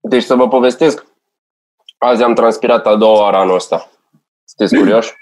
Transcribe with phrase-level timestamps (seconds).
[0.00, 1.04] Deci să vă povestesc,
[1.98, 3.88] azi am transpirat a doua oară anul ăsta.
[4.44, 5.12] Sunteți curioși?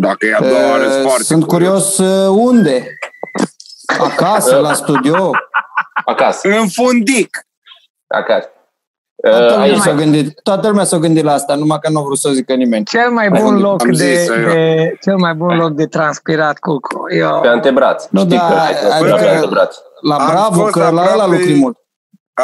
[0.00, 2.86] Dacă e a doua oară, Uh, foarte Sunt curios uh, unde?
[3.98, 5.30] Acasă, la studio?
[6.04, 7.46] Acasă, În fundic.
[8.06, 8.48] acasă.
[9.22, 11.98] Toată Uh, lumea, aici, s-a gândit, toată lumea s-a gândit la asta, numai că nu
[11.98, 12.84] a vrut să zică nimeni.
[12.84, 14.52] Cel mai Hai, bun am loc zis de, eu.
[14.52, 16.78] de cel mai bun loc de transpirat cu
[17.14, 17.40] eu.
[17.40, 18.06] pe antebraț.
[18.10, 19.76] Nu, Știi da, că ai transpirat adică- pe antebraț.
[20.00, 21.78] La Am Bravo, fost că la ăla aproape- lucri mult.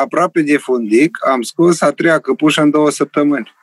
[0.00, 3.54] Aproape de fundic, am scos a treia căpușă în două săptămâni.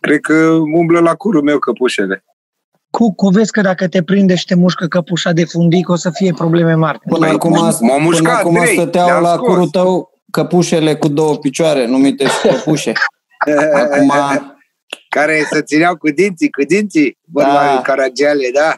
[0.00, 0.34] Cred că
[0.74, 2.24] umblă la curul meu căpușele.
[2.90, 6.32] Cucu, vezi că dacă te prinde și te mușcă căpușa de fundic, o să fie
[6.32, 6.98] probleme mari.
[6.98, 9.46] Până Păi, acum, m-a până mușcat acum trei, stăteau le-am la scos.
[9.48, 12.92] curul tău căpușele cu două picioare, numite și căpușe.
[13.74, 14.12] Acum,
[15.08, 17.74] Care să țineau cu dinții, cu dinții, vorba Da.
[17.74, 17.80] da.
[17.82, 18.76] Caragiale, da.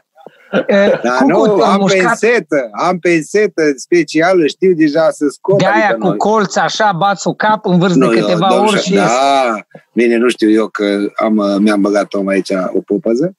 [0.67, 5.59] E, Dar Cucu, nu, te-a am mușcat pensetă, am pensetă specială, știu deja să scot.
[5.59, 8.21] de aia adică cu noi- colț așa, bați sub cap în vârf de Nu, eu
[8.25, 9.03] câteva dau ori și- și ies.
[9.03, 9.59] Da,
[9.93, 13.33] bine, nu știu eu că am, uh, mi-am băgat om aici o pupăză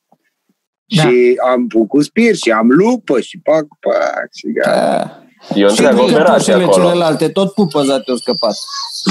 [0.95, 1.01] Da.
[1.01, 4.71] și am făcut spir și am lupă și pac, pac și gata.
[4.79, 5.21] da.
[5.53, 6.85] E o și întreagă din operație căpușele acolo.
[6.85, 8.55] celelalte, tot pupăza te-au scăpat.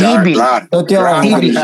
[0.00, 0.32] Da, Tibi.
[0.32, 1.60] clar, Tot eu am clar, grijă.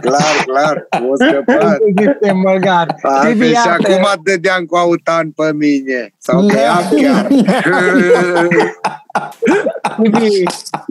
[0.00, 1.76] clar, clar, o scăpat.
[1.96, 2.94] Este măgar.
[3.02, 6.14] Altfel Tibi, și iartă, acum dădeam cu autan pe mine.
[6.18, 6.60] Sau pe Da.
[6.60, 7.26] ea chiar.
[10.02, 10.42] Tibi,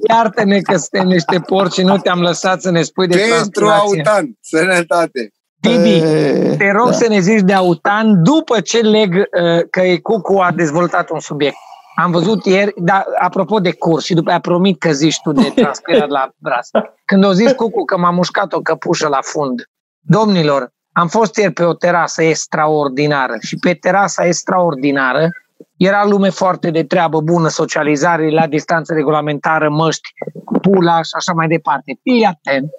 [0.09, 3.31] iartă-ne că suntem niște porci și nu te-am lăsat să ne spui de Pentru
[3.65, 4.03] transpirație.
[4.05, 5.31] autan, sănătate.
[5.61, 6.91] Tibi, E, te rog da.
[6.91, 11.19] să ne zici de autan după ce leg uh, că e Cucu a dezvoltat un
[11.19, 11.55] subiect.
[11.95, 15.51] Am văzut ieri, dar apropo de curs și după aia promit că zici tu de
[15.61, 16.69] transpirat la braț.
[17.05, 19.69] Când o zis Cucu că m-a mușcat o căpușă la fund.
[19.99, 25.29] Domnilor, am fost ieri pe o terasă extraordinară și pe terasa extraordinară
[25.77, 30.09] era lume foarte de treabă bună, socializare la distanță regulamentară, măști,
[30.61, 31.99] pula și așa mai departe.
[32.03, 32.69] Fii atent.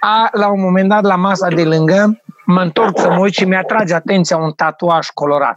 [0.00, 3.44] A, la un moment dat, la masa de lângă, mă întorc să mă uit și
[3.44, 5.56] mi-atrage atenția un tatuaj colorat.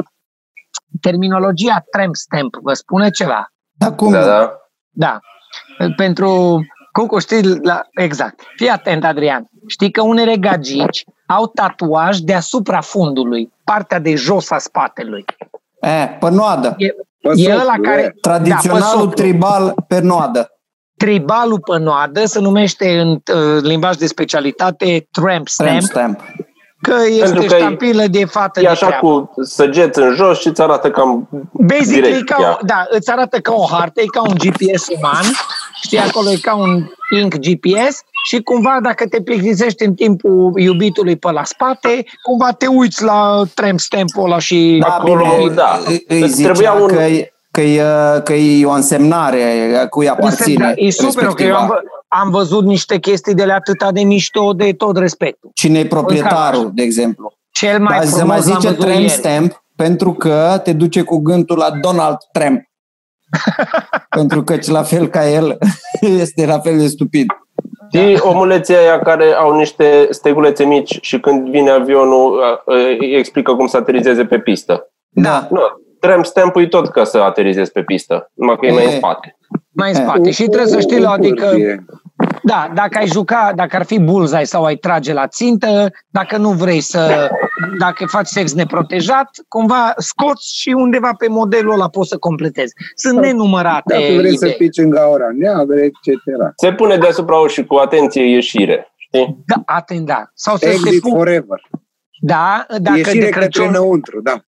[1.01, 3.51] Terminologia tramp stamp vă spune ceva?
[3.71, 4.11] Da, cum?
[4.11, 4.51] Da, da.
[4.89, 5.19] Da.
[5.95, 6.61] Pentru
[6.97, 8.41] Cucu, știi, la, exact.
[8.55, 9.49] Fii atent, Adrian.
[9.67, 15.25] Știi că unele gagici au tatuaj deasupra fundului, partea de jos a spatelui.
[15.87, 16.75] E, pe noadă.
[16.77, 16.87] E,
[17.21, 17.81] Pe e soclu, ăla e.
[17.81, 18.15] care...
[18.21, 19.13] Tradiționalul da, pe soclu.
[19.13, 20.51] tribal pe noadă.
[20.97, 26.19] Tribalul pe noadă se numește în uh, limbaj de specialitate tramp stamp, Tramp stamp.
[26.81, 29.07] că este Pentru că e- ștampilă de fată E de așa treabă.
[29.07, 32.19] cu săgeți în jos și îți arată cam Basically, direct.
[32.29, 32.57] e ca o, ea.
[32.61, 35.23] da, îți arată ca o hartă, e ca un GPS uman,
[35.81, 36.87] știi, acolo e ca un
[37.21, 42.67] ink GPS și cumva dacă te plictisești în timpul iubitului pe la spate, cumva te
[42.67, 44.77] uiți la tramp stamp-ul ăla și...
[44.81, 45.79] Da, Acolo, bine, da.
[45.87, 47.83] Îi, îi Îți zicea trebuia un- că, e, că, e,
[48.23, 49.43] că e o însemnare
[49.81, 53.53] a cui aparține E super, că eu am, vă- am văzut niște chestii de la
[53.53, 55.49] atâta de mișto de tot respectul.
[55.53, 57.31] Cine e proprietarul, de exemplu.
[57.51, 59.11] Cel mai Dar se frumos mai l-am zice văzut tramp ieri.
[59.11, 62.61] stamp pentru că te duce cu gândul la Donald Trump.
[64.17, 65.57] pentru că la fel ca el
[66.21, 67.25] este la fel de stupid.
[67.93, 72.61] Știi omuleții aia care au niște stegulețe mici și când vine avionul a, a,
[72.99, 74.91] îi explică cum să aterizeze pe pistă.
[75.09, 75.47] Da.
[75.51, 75.59] Nu,
[75.99, 78.95] tramp stamp tot ca să aterizezi pe pistă, numai că e mai în E.
[78.95, 79.37] spate.
[79.71, 80.01] Mai în Eh.
[80.03, 80.31] spate.
[80.31, 81.85] Și trebuie să știi, Un adică, curfie.
[82.43, 86.51] Da, dacă ai juca, dacă ar fi bullseye sau ai trage la țintă, dacă nu
[86.51, 87.29] vrei să,
[87.79, 92.73] dacă faci sex neprotejat, cumva scoți și undeva pe modelul ăla poți să completezi.
[92.95, 94.57] Sunt nenumărate Dacă vrei să idei.
[94.57, 96.21] pici în gaura neagră, etc.
[96.55, 99.43] Se pune deasupra ușii cu atenție ieșire, știi?
[99.45, 100.29] Da, atent, da.
[100.33, 101.61] Sau să te Exit pu- forever.
[102.21, 104.41] Da, dacă Ieșire de către Crăciun, înăuntru, da.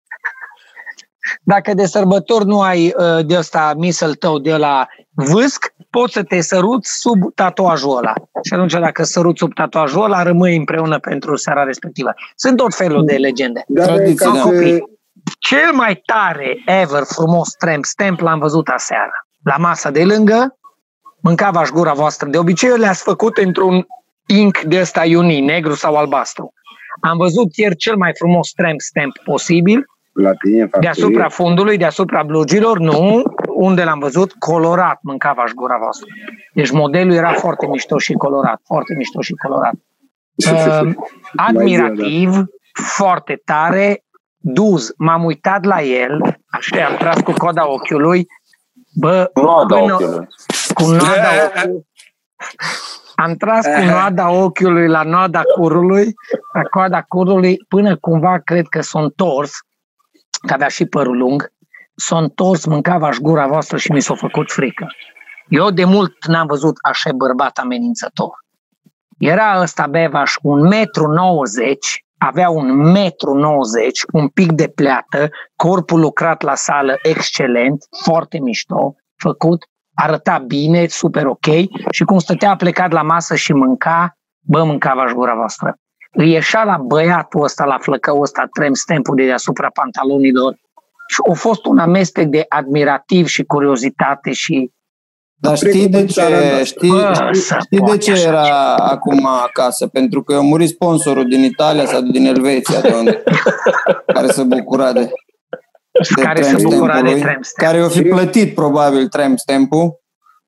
[1.43, 6.23] Dacă de sărbători nu ai uh, de ăsta misel tău de la vâsc, poți să
[6.23, 8.13] te săruți sub tatuajul ăla.
[8.43, 12.13] Și atunci dacă săruți sub tatuajul ăla, rămâi împreună pentru seara respectivă.
[12.35, 13.63] Sunt tot felul de legende.
[13.67, 14.39] Dar Tradiție, ca da.
[14.41, 14.79] să-
[15.39, 19.27] Cel mai tare ever frumos tramp stamp l-am văzut aseară.
[19.43, 20.57] La masa de lângă,
[21.21, 22.27] mâncava-și gura voastră.
[22.29, 23.85] De obicei le-ați făcut într-un
[24.25, 26.53] ink de ăsta iunii, negru sau albastru.
[27.01, 29.85] Am văzut ieri cel mai frumos tramp stamp posibil,
[30.21, 30.91] la tine în factorie.
[30.93, 36.07] deasupra fundului, deasupra blugilor, nu, unde l-am văzut, colorat mâncava-și gura voastră.
[36.53, 39.73] Deci modelul era foarte mișto și colorat, foarte mișto și colorat.
[40.51, 40.93] Uh,
[41.47, 42.43] admirativ,
[42.95, 44.03] foarte tare,
[44.37, 48.25] duz, m-am uitat la el, așa, am tras cu coada ochiului,
[48.93, 50.27] bă, Nu a dat până- ochiul.
[50.73, 51.85] cu noada ochiului.
[53.15, 56.13] Am tras cu noada ochiului la noada curului,
[56.53, 59.51] la coada curului, până cumva cred că s-a întors,
[60.45, 61.51] că avea și părul lung,
[61.95, 64.87] s-a întors, mâncava-și gura voastră și mi s-a făcut frică.
[65.47, 68.31] Eu de mult n-am văzut așa bărbat amenințător.
[69.17, 75.99] Era ăsta Bevaș un metru 90, avea un metru 90, un pic de pleată, corpul
[75.99, 81.45] lucrat la sală excelent, foarte mișto, făcut, arăta bine, super ok
[81.91, 85.75] și cum stătea plecat la masă și mânca, bă, mâncava gura voastră.
[86.11, 90.57] Îi ieșea la băiatul ăsta, la flăcăul ăsta, trem stempul de deasupra pantalonilor
[91.07, 94.71] și a fost un amestec de admirativ și curiozitate și
[95.39, 99.25] Dar știi de ce, știi, Bă, știi, să știi de poate ce așa era acum
[99.25, 99.87] acasă?
[99.87, 103.23] Pentru că a murit sponsorul din Italia sau din Elveția, de unde,
[104.13, 107.71] care se bucura de, de care se tramp bucura de stamp-ului, tramp stamp.
[107.71, 109.99] Care o fi plătit probabil tramp stamp-ul.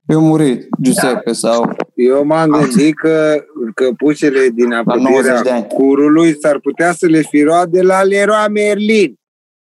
[0.09, 5.67] Eu murit, Giuseppe, sau Eu m-am gândit că căpușele din 90 de apropierea ani.
[5.67, 9.19] curului s-ar putea să le fi luat de la Leroy Merlin.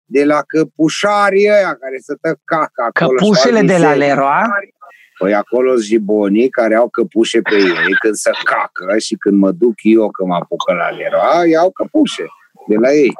[0.05, 3.17] De la căpușarii ăia care să tă caca acolo.
[3.17, 4.15] Căpușele și de fac la biserică.
[4.15, 4.73] Leroy,
[5.19, 9.51] Păi acolo sunt jibonii care au căpușe pe ei când se cacă și când mă
[9.51, 12.25] duc eu că mă apucă la Leroy, iau căpușe
[12.67, 13.13] de la ei.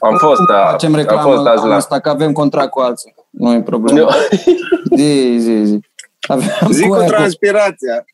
[0.00, 1.74] Am fost, da, facem am reclamă fost azi la la...
[1.74, 3.14] asta că avem contract cu alții.
[3.38, 3.98] Nu e problemă.
[3.98, 4.08] Eu-
[4.96, 5.80] Zi, zi, zi.
[6.28, 8.04] Aveam Zic cu aia transpirația.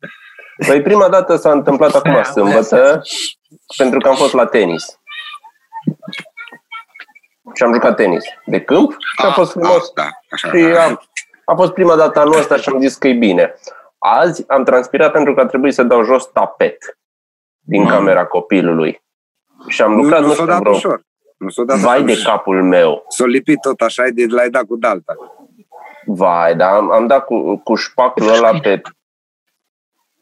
[0.67, 3.02] Păi prima dată s-a întâmplat acum Da, sâmbătă,
[3.76, 4.99] pentru că am fost la tenis.
[7.55, 9.90] Și am jucat tenis de câmp și a fost frumos.
[9.94, 10.49] Da, așa.
[10.49, 11.00] Și a,
[11.44, 13.55] a fost prima dată anul ăsta și am zis că e bine.
[13.99, 16.99] Azi am transpirat pentru că a trebuit să dau jos tapet
[17.61, 19.02] din camera copilului.
[19.69, 21.02] Și am Nu, lucrat, nu nu s-o știu, dat vreo ușor.
[21.40, 22.32] Nu s-o dat vai de ușor.
[22.32, 23.04] capul meu.
[23.08, 25.14] S-o lipit tot așa, de l-ai dat cu dalta.
[26.04, 28.81] Vai, dar am, am dat cu, cu șpacul ăla pe,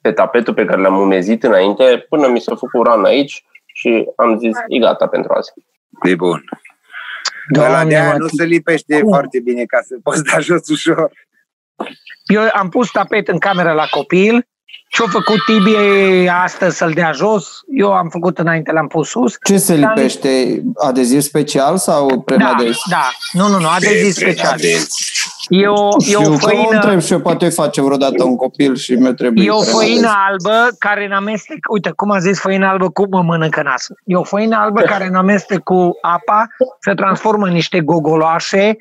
[0.01, 4.39] pe tapetul pe care l-am umezit înainte, până mi s-a făcut ran aici și am
[4.39, 5.53] zis, e gata pentru azi.
[6.03, 6.45] E bun.
[7.57, 9.09] Ăla Doamne, de aia mă, nu se lipește Cum?
[9.09, 11.11] foarte bine ca să poți da jos ușor.
[12.27, 14.47] Eu am pus tapet în cameră la copil.
[14.89, 15.77] Ce-a făcut Tibi
[16.45, 17.61] astăzi să-l dea jos?
[17.77, 19.37] Eu am făcut înainte, l-am pus sus.
[19.43, 20.63] Ce se lipește?
[20.87, 22.77] Adeziv special sau Da, prenadez?
[22.91, 23.11] da.
[23.33, 24.59] Nu, nu, nu, adeziv special.
[25.49, 28.37] E o, e Eu o că mă făină, întreb și eu, poate face vreodată un
[28.37, 29.81] copil și mi-o trebuie e o prenadez.
[29.81, 33.97] făină albă care în amestec, uite, cum a zis făină albă, cum mă mănâncă nasul.
[34.05, 36.47] E o făină albă care în amestec cu apa
[36.81, 38.77] se transformă în niște gogoloașe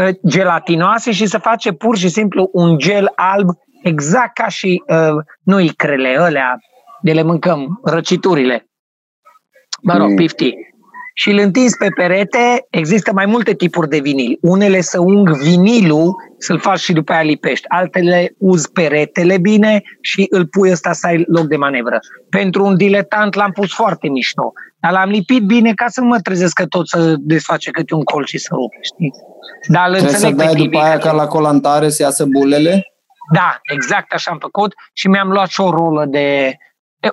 [0.00, 3.48] uh, gelatinoase și se face pur și simplu un gel alb
[3.84, 6.58] exact ca și uh, nu icrele alea
[7.02, 8.68] de le mâncăm, răciturile.
[9.82, 10.16] Mă rog, Mm.
[10.16, 10.54] pifti.
[11.16, 14.38] Și îl întins pe perete, există mai multe tipuri de vinil.
[14.40, 17.64] Unele să ung vinilul, să-l faci și după aia lipești.
[17.68, 21.98] Altele uzi peretele bine și îl pui ăsta să ai loc de manevră.
[22.30, 24.52] Pentru un diletant l-am pus foarte mișto.
[24.80, 28.02] Dar l-am lipit bine ca să nu mă trezesc că tot să desface câte un
[28.04, 29.10] colț și să rupe, știi?
[29.68, 32.02] Dar îl Trebuie să înțeleg pe dai Tibi după aia că- ca la colantare să
[32.02, 32.93] iasă bulele?
[33.32, 36.56] Da, exact așa am făcut și mi-am luat și o rolă de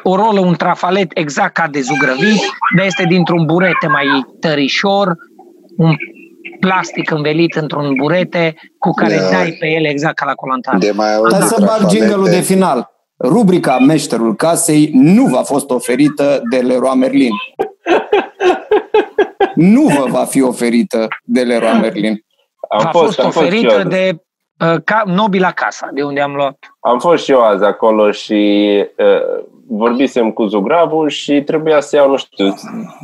[0.04, 2.40] o rolă, un trafalet exact ca de zugrăvit,
[2.78, 4.06] dar este dintr-un burete mai
[4.40, 5.16] tărișor,
[5.78, 5.96] un
[6.60, 9.30] plastic învelit într-un burete cu care Da.
[9.30, 10.78] dai pe el exact ca la colantare.
[10.78, 11.98] De mai Dar auzit să bag trafalete.
[12.06, 12.90] jingle de final.
[13.24, 17.32] Rubrica Meșterul Casei nu v-a fost oferită de Leroy Merlin.
[19.56, 22.20] Nu vă va fi oferită de Leroy Merlin.
[22.70, 23.88] Am a fost, fost am fost și oferită eu.
[23.88, 24.20] de uh,
[24.84, 26.58] ca, Nobila Casa, de unde am luat.
[26.80, 28.66] Am fost și eu azi acolo și
[28.98, 32.54] uh, vorbisem cu Zugravul și trebuia să iau, nu știu,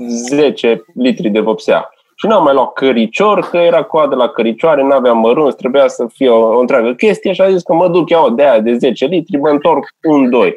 [0.07, 1.89] 10 litri de vopsea.
[2.15, 6.29] Și n-am mai luat căricior, că era coadă la căricioare, n-aveam mărunți, trebuia să fie
[6.29, 9.05] o, o întreagă chestie și a zis că mă duc iau de aia de 10
[9.05, 10.53] litri, mă întorc un, doi.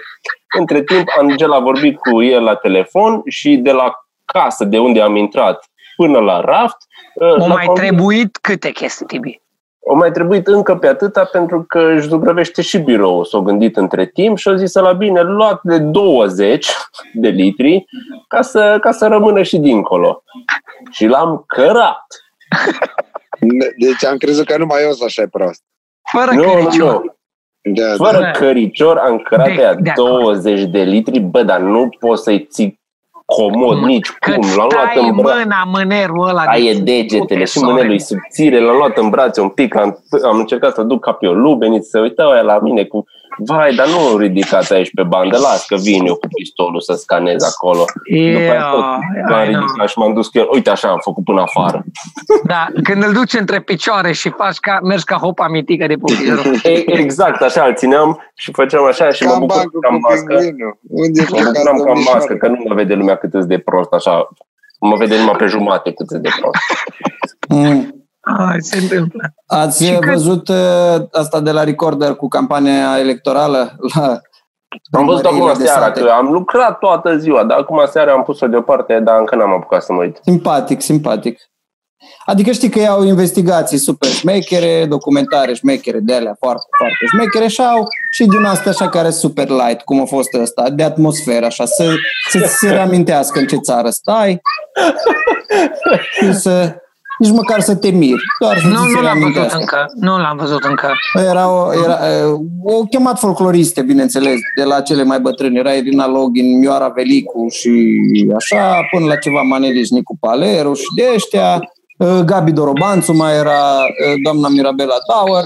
[0.58, 3.92] Între timp, Angela a vorbit cu el la telefon și de la
[4.24, 5.64] casă de unde am intrat
[5.96, 6.76] până la raft,
[7.14, 9.40] uh, O l-a mai convins- trebuit câte chestii, Tibi?
[9.82, 13.24] O mai trebuit încă pe atâta pentru că își zugrăvește și biroul.
[13.24, 16.68] S-a gândit între timp și a zis la bine, luat de 20
[17.14, 17.84] de litri
[18.28, 20.22] ca să, ca să rămână și dincolo.
[20.90, 22.06] Și l-am cărat.
[23.78, 25.62] Deci am crezut că numai eu sunt așa prost.
[26.12, 27.02] Fără Nu, nu, căricior.
[27.02, 27.14] nu.
[27.72, 28.04] Da, da.
[28.04, 30.10] Fără căricior am cărat De- de, aia de acord.
[30.22, 32.79] 20 de litri, bă, dar nu poți să-i ții
[33.36, 34.46] comod nici Că cum.
[34.56, 35.42] L-am luat stai în brațe.
[35.42, 36.44] mâna, mânerul ăla.
[36.44, 37.72] Taie de degetele și soare.
[37.72, 41.26] mânerul subțire, l-am luat în brațe un pic, am, am încercat să duc ca pe
[41.26, 43.04] o lubenit, să uitau aia la mine cu
[43.38, 47.42] Vai, dar nu ridicați aici pe bandă, las că vin eu cu pistolul să scanez
[47.42, 47.84] acolo.
[48.04, 48.80] Yeah, După aia tot
[49.30, 49.60] m-am I know.
[49.64, 50.48] ridicat și m-am dus cu el.
[50.52, 51.84] Uite așa am făcut până afară.
[52.44, 56.42] Da, când îl duci între picioare și faci ca, mergi ca hopa mitică de pupilul.
[56.62, 59.98] E, exact, așa îl țineam și făceam așa și mă Ca bucur bancul că am
[59.98, 60.34] cu mască.
[60.36, 60.78] pingvinul.
[60.88, 63.92] Unde Mă bucuram că am mască, că nu mă vede lumea cât îți de prost,
[63.92, 64.28] așa.
[64.80, 66.56] Mă vede numai pe jumate cât îți de prost.
[68.28, 68.46] Mm.
[68.48, 69.32] Ai, se întâmplă.
[69.46, 73.76] Ați Și când- văzut uh, asta de la Recorder cu campania electorală?
[74.92, 76.00] La Am văzut acum primăriile de seara sate?
[76.00, 79.82] că am lucrat toată ziua, dar acum seara am pus-o deoparte, dar încă n-am apucat
[79.82, 80.18] să mă uit.
[80.22, 81.38] Simpatic, simpatic.
[82.24, 87.60] Adică știi că iau investigații super șmechere, documentare șmechere de alea foarte, foarte șmechere și
[87.60, 91.64] au și din astea așa care super light, cum a fost ăsta, de atmosferă, așa,
[91.64, 91.84] să,
[92.30, 94.40] să se reamintească în ce țară stai
[96.16, 96.74] și să,
[97.20, 99.58] nici măcar să te miri, doar să Nu, ți se nu l-am văzut reamintească.
[99.58, 99.86] încă.
[99.94, 100.92] Nu l-am văzut încă.
[101.28, 101.98] Era o, era,
[102.64, 105.58] o chemat folcloriste, bineînțeles, de la cele mai bătrâni.
[105.58, 107.72] Era Irina Login, Mioara Velicu și
[108.36, 111.60] așa, până la ceva Maneliș Nicu Paleru și de ăștia.
[111.98, 115.44] Uh, Gabi Dorobanțu mai era, uh, doamna Mirabela Dauer.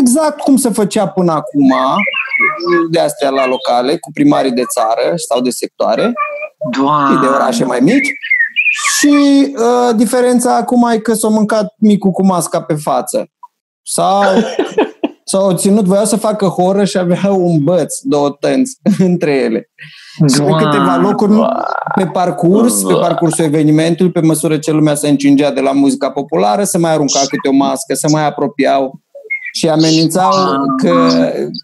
[0.00, 1.96] Exact cum se făcea până acum, uh,
[2.90, 6.12] de astea la locale, cu primarii de țară sau de sectoare
[6.80, 7.14] Doamne.
[7.14, 8.08] și de orașe mai mici.
[9.02, 13.26] Și uh, diferența acum e că s-a mâncat micul cu masca pe față.
[13.82, 14.22] Sau
[15.30, 18.76] s-au ținut, voiau să facă horă și aveau un băț, două tănți
[19.08, 19.70] între ele.
[20.32, 20.64] Și pe Doamne.
[20.64, 21.32] câteva locuri
[21.94, 26.64] pe parcurs, pe parcursul evenimentului, pe măsură ce lumea se încingea de la muzica populară,
[26.64, 29.00] se mai arunca câte o mască, se mai apropiau
[29.54, 30.32] și amenințau
[30.76, 31.10] că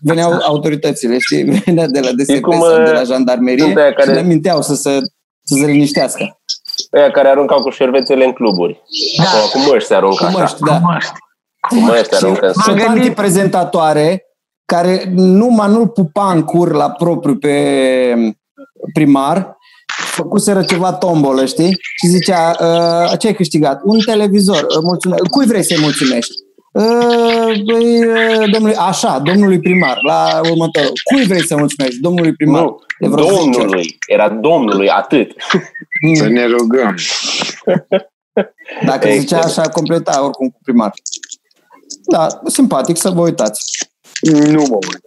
[0.03, 3.93] veneau autoritățile, știi, venea de la DSP cum, sau de la uh, jandarmerie sunt aia
[3.93, 4.99] care- și le minteau să se,
[5.43, 6.38] să se liniștească.
[6.91, 8.83] Aia care aruncau cu șervețele în cluburi.
[9.17, 9.25] Da.
[9.25, 10.39] Sau cu măști se aruncă Cu așa.
[10.39, 10.75] măști, da.
[10.81, 11.11] Cu măști.
[11.69, 12.87] Cu măști se Și, aruncă în și o M-am sus.
[12.87, 14.23] gândit- tanti prezentatoare
[14.65, 17.55] care numai nu-l pupa în cur la propriu pe
[18.93, 19.57] primar,
[20.11, 21.77] făcuseră ceva tombolă, știi?
[22.01, 23.81] Și zicea, uh, ce ai câștigat?
[23.85, 25.23] Un televizor, uh, mulțumesc.
[25.23, 26.33] Cui vrei să-i mulțumești?
[26.83, 30.93] Uh, băi, uh, domnului, așa, domnului primar, la următorul.
[31.13, 32.01] Cui vrei să mulțumești?
[32.01, 32.63] Domnului primar.
[32.63, 33.51] Nu, De vreo 10 ori.
[33.51, 33.97] domnului.
[34.07, 35.31] Era domnului, atât.
[36.15, 36.33] Să Mm.
[36.33, 36.95] ne rugăm.
[38.85, 39.45] Dacă zicea Excelent.
[39.45, 40.93] așa, completa oricum cu primar.
[42.11, 43.89] Da, simpatic să vă uitați.
[44.33, 45.01] Nu mă uit.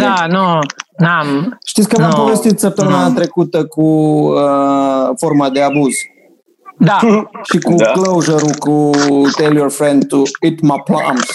[0.00, 0.58] Da, nu,
[0.96, 1.58] n-am.
[1.66, 2.22] Știți că v-am No.
[2.22, 3.14] povestit săptămâna No.
[3.14, 5.92] trecută cu uh, forma de abuz
[6.84, 6.98] Da,
[7.52, 7.90] și cu Da.
[7.92, 8.90] closure-ul cu
[9.36, 11.26] Tell Your Friend to Eat My Plums.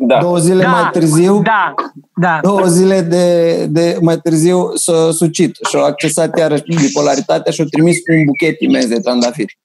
[0.00, 0.18] Da.
[0.20, 1.74] Două zile da, mai târziu, da,
[2.14, 2.38] da.
[2.42, 7.64] două zile de, de mai târziu s-a sucit și a accesat iarăși bipolaritatea și a
[7.70, 9.58] trimis un buchet imens de trandafiri.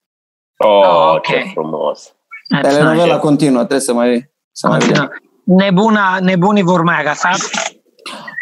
[0.56, 1.22] Oh, Ah, ok.
[1.26, 2.08] ce frumos.
[2.56, 3.16] That's Telenovela nice.
[3.18, 4.94] continuă, trebuie să mai, să mai vedem.
[4.94, 5.58] Continuă.
[5.64, 7.38] Nebuna, nebunii vor mai agasat.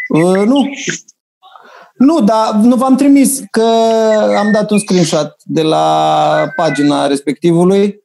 [0.07, 0.69] Uh, nu.
[1.93, 3.63] Nu, dar nu v-am trimis că
[4.37, 8.03] am dat un screenshot de la pagina respectivului.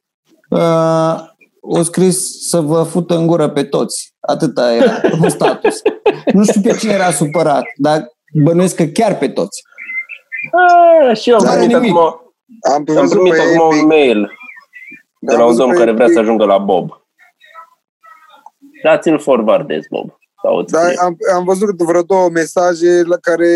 [0.49, 1.15] Uh,
[1.61, 4.13] o scris să vă fută în gură pe toți.
[4.19, 4.91] Atâta era
[5.21, 5.81] un status.
[6.33, 8.07] Nu știu pe cine era supărat, dar
[8.43, 9.61] bănuiesc că chiar pe toți.
[10.51, 11.89] Ah, și eu am N-are primit nimic.
[11.97, 12.33] acum,
[12.71, 13.85] Am am văzut primit pe acum un Epic.
[13.87, 14.31] mail
[15.19, 16.17] de Am la un văzut domn pe care vrea Epic.
[16.17, 16.89] să ajungă la Bob.
[18.83, 20.18] Dați-l forwardez, Bob.
[20.43, 20.97] Sau îți Da, scrie.
[21.01, 23.51] am, am văzut vreo două mesaje la care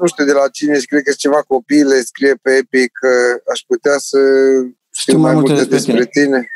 [0.00, 3.10] nu știu de la cine și cred că ceva copii le scrie pe Epic că
[3.52, 4.18] aș putea să
[5.00, 6.48] știu mai multe despre tine.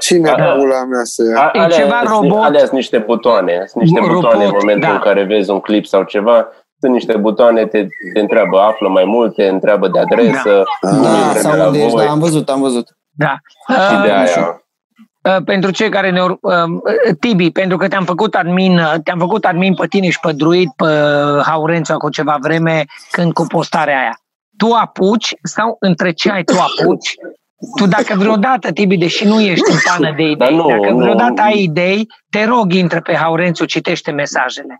[0.00, 0.44] Cine Da.
[0.58, 1.38] pula mea să ia?
[1.40, 2.42] A- E alea, ceva sunt- robot.
[2.44, 3.64] Alea sunt niște butoane.
[3.66, 4.94] Sunt niște Robot, butoane în momentul da.
[4.94, 6.48] în care vezi un clip sau ceva.
[6.80, 10.88] Sunt niște butoane, te, te întreabă, află mai multe, întreabă de adresă, Da.
[10.90, 12.04] cum Da, e sau vremea la unde ești, voi.
[12.04, 12.88] da, am văzut, am văzut.
[13.10, 13.34] Da.
[13.68, 14.61] Și de Uh, aia.
[15.22, 19.18] Uh, pentru cei care ne ur- uh, Tibi, pentru că te-am făcut admin, uh, te-am
[19.18, 20.86] făcut admin pe tine și pe Druid, pe
[21.44, 24.18] Haurențu cu ceva vreme când cu postarea aia.
[24.56, 27.14] Tu apuci sau între ce ai tu apuci?
[27.76, 30.96] Tu dacă vreodată, Tibi, deși nu ești în pană de idei, Dar nu, dacă nu.
[30.96, 34.76] vreodată ai idei, te rog, intră pe Haurențu, citește mesajele.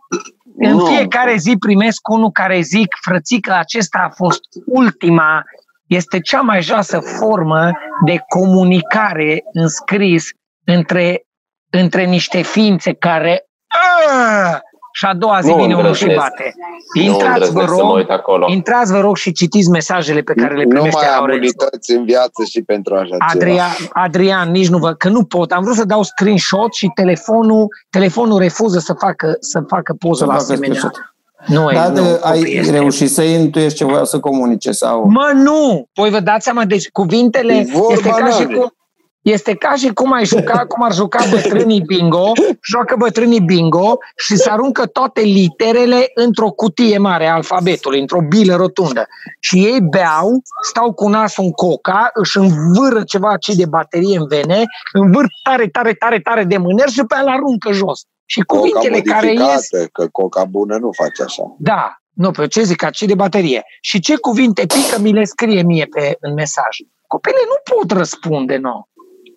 [0.57, 0.85] În Nu.
[0.85, 5.43] fiecare zi primesc unul care zic, frățică, acesta a fost ultima,
[5.87, 7.71] este cea mai joasă formă
[8.05, 10.23] de comunicare în scris
[10.65, 11.21] între,
[11.69, 14.57] între niște ființe care "Ah!"
[14.95, 16.29] și a doua zi Nu vine unul și îndrăznesc.
[16.35, 16.53] bate.
[16.95, 18.45] Nu Intrați, vă îndrăznesc să mă rog, uit acolo.
[18.49, 21.41] intrați, vă rog, și citiți mesajele pe care le Nu primește mai am Aurențiu.
[21.59, 23.25] unități în viață și pentru așa ceva.
[23.29, 25.51] Adrian, Adrian, nici nu vă, că nu pot.
[25.51, 30.25] Am vrut să dau screenshot și telefonul, telefonul refuză să facă, să facă poză Să
[30.25, 30.75] la facă asemenea.
[30.75, 31.12] screenshot.
[31.47, 34.71] Nu, e, Dar nu, de- ai copii, este- reușit să intuiești ce voiau să comunice
[34.71, 35.05] sau...
[35.09, 35.85] Mă, nu!
[35.93, 38.55] Păi vă dați seama, deci cuvintele E vorba este ca, și n-are.
[38.55, 38.73] cum,
[39.21, 42.31] este ca și cum ai juca, cum ar juca bătrânii bingo,
[42.71, 48.55] joacă bătrânii bingo și se aruncă toate literele într-o cutie mare a alfabetului, într-o bilă
[48.55, 49.05] rotundă.
[49.39, 50.29] Și ei beau,
[50.69, 55.67] stau cu nasul în coca, își învâră ceva aci de baterie în vene, învâr tare,
[55.67, 58.01] tare, tare, tare de mâner și pe aia îl aruncă jos.
[58.33, 59.39] Și Coca cuvintele care ies...
[59.39, 61.55] modificată, că coca bună nu face așa.
[61.57, 63.63] Da, nu, pe ce zic, aci de baterie.
[63.81, 66.77] Și ce cuvinte pică mi le scrie mie pe, în mesaj.
[67.07, 68.87] Copiii nu pot răspunde, nu.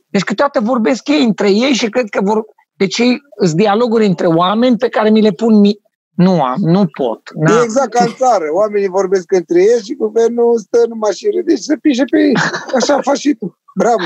[0.08, 2.44] Deci câteodată vorbesc ei între ei și cred că vor...
[2.76, 5.80] Deci sunt dialoguri între oameni pe care mi le pun mi-
[6.14, 7.20] nu am, nu pot.
[7.48, 8.44] E exact ca în țară.
[8.54, 12.32] Oamenii vorbesc între ei și guvernul stă numai și râde și se pișe pe ei.
[12.74, 13.58] Așa faci și tu.
[13.74, 14.04] Bravo.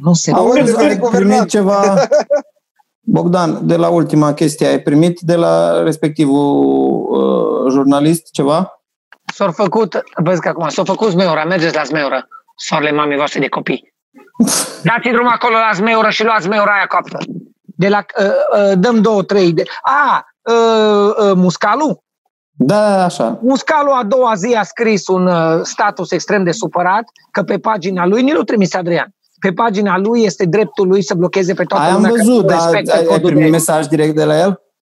[0.00, 1.80] Nu se Auzi, ai primit ceva...
[3.04, 8.80] Bogdan, de la ultima chestie, ai primit de la respectivul uh, jurnalist ceva?
[9.34, 13.48] S-au făcut, vezi că acum, s-au făcut zmeura, mergeți la zmeura, soarele mamei voastre de
[13.48, 13.94] copii.
[14.84, 17.18] Dați drum acolo la zmeură și luați zmeura aia coaptă.
[17.76, 19.52] De la, uh, uh, dăm două, trei.
[19.52, 22.02] De, a, uh, uh, muscalul?
[22.56, 23.38] Da, așa.
[23.42, 28.06] Muscalul a doua zi a scris un uh, status extrem de supărat că pe pagina
[28.06, 31.90] lui, nu trimis Adrian, pe pagina lui este dreptul lui să blocheze pe toată Ai
[31.90, 34.36] am lumea văzut, care dar respectă ai, ai codul primit de- mesaj direct de la
[34.38, 34.52] el?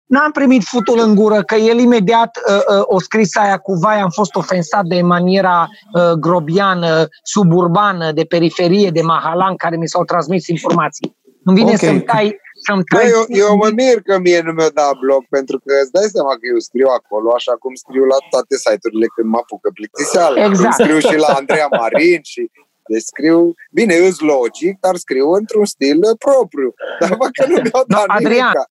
[0.05, 3.99] N-am primit futul în gură, că el imediat uh, uh, o scris aia cu vai,
[3.99, 10.03] am fost ofensat de maniera uh, grobiană, suburbană, de periferie, de mahalan, care mi s-au
[10.03, 11.15] transmis informații.
[11.43, 11.77] Îmi vine Ok.
[11.77, 12.25] să-mi tai,
[12.65, 15.71] să-mi Bă, tai eu, eu mă mir că mie nu mi-o dat bloc, pentru că
[15.81, 19.39] îți dai seama că eu scriu acolo, așa cum scriu la toate site-urile când mă
[19.43, 20.35] apucă plictiseală.
[20.49, 20.77] Exact.
[20.81, 22.41] Scriu și la Andreea Marin și
[22.87, 26.73] deci scriu, bine, îs logic, dar scriu într-un stil uh, propriu.
[26.99, 28.65] Dar bă, că nu mi-au dat Adrian, nimica.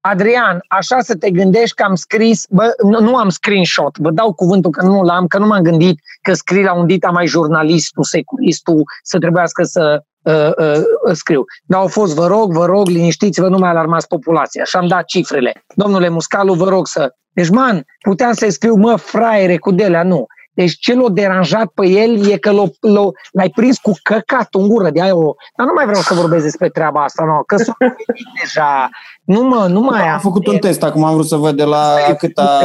[0.00, 4.32] Adrian, așa să te gândești că am scris, bă, nu, nu am screenshot, vă dau
[4.32, 8.04] cuvântul că nu l-am, că nu m-am gândit că scrii la un dita mai jurnalistul,
[8.04, 11.44] securistul, să trebuiască să uh, uh, scriu.
[11.64, 14.64] Dar au fost, vă rog, vă rog, liniștiți-vă, nu mai alarmați populația.
[14.64, 15.64] Și am dat cifrele.
[15.74, 17.14] Domnule Muscalu, vă rog să...
[17.32, 20.26] Deci, man, puteam să scriu, mă, fraiere, cu delea, nu.
[20.58, 24.68] Deci ce l-a deranjat pe el e că l-a, l-a, l-ai prins cu căcat în
[24.68, 25.34] gură de aia o...
[25.56, 27.76] Dar nu mai vreau să vorbesc despre treaba asta, nu, că sunt
[28.40, 28.88] deja...
[29.24, 31.82] Nu mă, nu mai Am făcut un test, acum am vrut să văd de la
[31.98, 32.60] Stai, câta,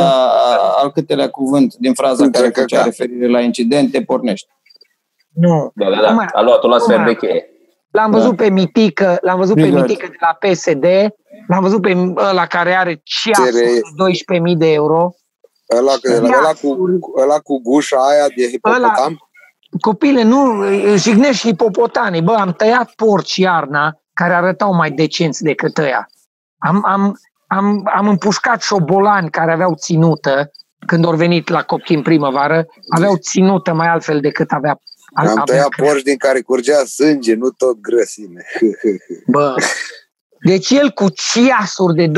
[0.82, 2.86] al câtelea cuvânt din fraza Între care făcea căcat.
[2.86, 4.48] referire la incidente, pornești.
[5.34, 5.72] Nu.
[5.76, 6.10] Da, da, Nu da.
[6.12, 7.46] mai- A luat-o la nu sfert mai- de cheie.
[7.92, 8.18] L-am Da.
[8.18, 9.88] văzut pe Mitică, l-am văzut pe Bigard.
[9.88, 10.86] Mitică de la PSD,
[11.48, 15.12] l-am văzut pe ăla care are ceasul Tere- de 12.000 de euro.
[15.72, 16.78] Ăla, ăla, ăla, cu,
[17.18, 19.28] ăla cu gușa aia de hipopotam.
[19.82, 22.22] Copile, nu, îi jignești hipopotanii.
[22.22, 26.10] Bă, am tăiat porci iarna care arătau mai decenți decât ăia.
[26.58, 30.52] Am, am, am, am împușcat șobolani care aveau ținută
[30.86, 34.80] când au venit la copii în primăvară, aveau ținută mai altfel decât avea
[35.14, 35.90] Am avea tăiat creat.
[35.90, 38.46] porci din care curgea sânge, nu tot grăsime.
[39.34, 39.56] Bă,
[40.44, 42.12] deci el cu ceasuri de 12.000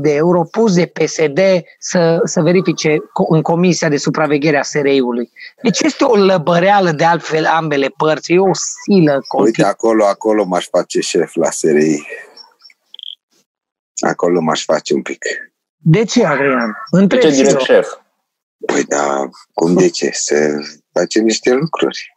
[0.00, 1.38] de euro pus de PSD
[1.78, 5.30] să, să verifice co- în Comisia de Supraveghere a SRI-ului.
[5.62, 9.68] Deci este o lăbăreală de altfel ambele părți, e o silă Uite, continuă.
[9.68, 12.06] acolo, acolo m-aș face șef la SRI.
[14.06, 15.24] Acolo m-aș face un pic.
[15.76, 16.76] De ce, Adrian?
[16.92, 17.64] De Întreb ce și direct eu.
[17.64, 17.88] șef?
[18.66, 20.10] Păi da, cum de ce?
[20.12, 20.34] Să
[20.92, 22.16] facem niște lucruri.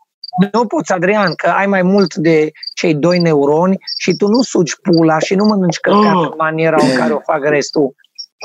[0.52, 4.74] Nu poți, Adrian, că ai mai mult de cei doi neuroni și tu nu sugi
[4.82, 6.28] pula și nu mănânci căcat Oh.
[6.30, 7.96] în maniera în care o fac restul.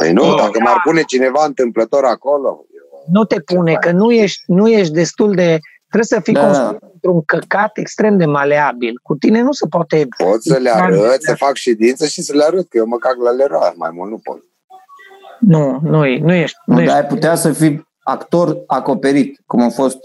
[0.01, 0.35] Păi nu, Oh.
[0.37, 2.64] dacă m-ar pune cineva întâmplător acolo,
[3.12, 5.59] Nu te pune, că nu ești, nu ești destul de...
[5.88, 6.40] Trebuie să fii Da.
[6.40, 6.46] da.
[6.46, 8.99] construit într-un căcat extrem de maleabil.
[9.03, 10.07] Cu tine nu se poate...
[10.25, 13.16] pot să le arăt, să fac ședință și să le arăt, că eu mă cac
[13.16, 14.38] la leroa, mai mult nu pot.
[15.40, 16.57] Nu, nu, e- nu ești.
[16.64, 16.92] Nu Nu, ești.
[16.92, 19.99] dar ai putea să fii actor acoperit, cum au fost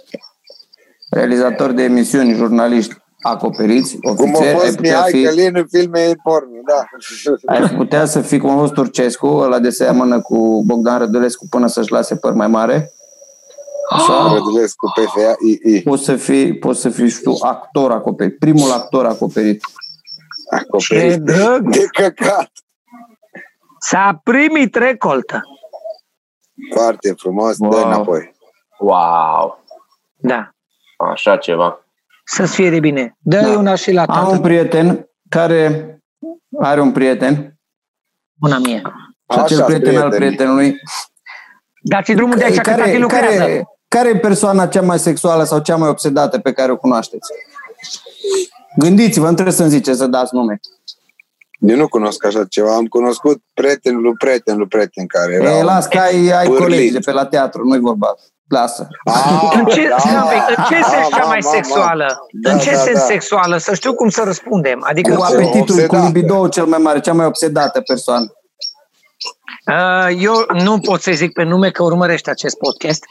[1.12, 5.66] realizatori de emisiuni, jurnaliști acoperiți, Cum a ofițeri, ai fost putea, Mihai fi, Călin în
[5.70, 6.86] filme porno, da.
[7.54, 11.68] ai putea să fii cum a fost Turcescu, ăla de seamănă cu Bogdan Rădulescu până
[11.68, 12.92] să-și lase păr mai mare.
[13.90, 14.34] Așa.
[14.34, 19.06] Rădulescu, PFA, II, Poți să fii, poți să fii și tu actor acoperit, primul actor
[19.06, 19.62] acoperit.
[20.50, 21.70] Ce acoperit drăg!
[21.70, 22.52] de căcat.
[23.80, 25.42] S-a primit recoltă.
[26.74, 27.70] Foarte frumos, Wow.
[27.72, 28.34] dă înapoi.
[28.80, 29.64] Wow!
[30.16, 30.50] Da.
[31.10, 31.86] Așa ceva.
[32.26, 33.16] Să-ți fie de bine.
[33.20, 33.58] dă Da.
[33.58, 34.42] una și la Am un tată.
[34.42, 35.96] prieten care
[36.60, 37.56] are un prieten
[38.42, 38.82] Una mie.
[39.34, 40.18] și acel Așa, prieten al prietenii.
[40.36, 40.76] prietenului
[41.84, 43.38] Dați drumul de aici, că tati lucrează.
[43.38, 47.32] care, care e persoana cea mai sexuală sau cea mai obsedată pe care o cunoașteți?
[48.78, 50.60] Gândiți-vă, nu trebuie să-mi ziceți să dați nume.
[51.60, 52.76] Eu nu cunosc așa ceva.
[52.76, 55.58] Am cunoscut prietenul lui prieten lui prieten care era...
[55.58, 56.62] E, las că ai, ai pârlit.
[56.64, 58.16] colegi de pe la teatru, nu-i vorba.
[58.52, 58.88] Lasă.
[59.06, 59.96] Ah, În ce, da.
[59.98, 61.56] stai un pic, în ce Ah, sens cea ma, mai ma, ma.
[61.56, 62.06] sexuală?
[62.42, 63.06] Da, în ce da, sens da.
[63.06, 63.58] sexuală?
[63.58, 64.80] Să știu cum să răspundem.
[64.90, 66.06] Adică Cu ce- apetitul, cu obsedată.
[66.06, 68.26] libido cel mai mare, cea mai obsedată persoană.
[69.68, 70.34] uh, eu
[70.64, 73.04] nu pot să zic pe nume că urmărește acest podcast.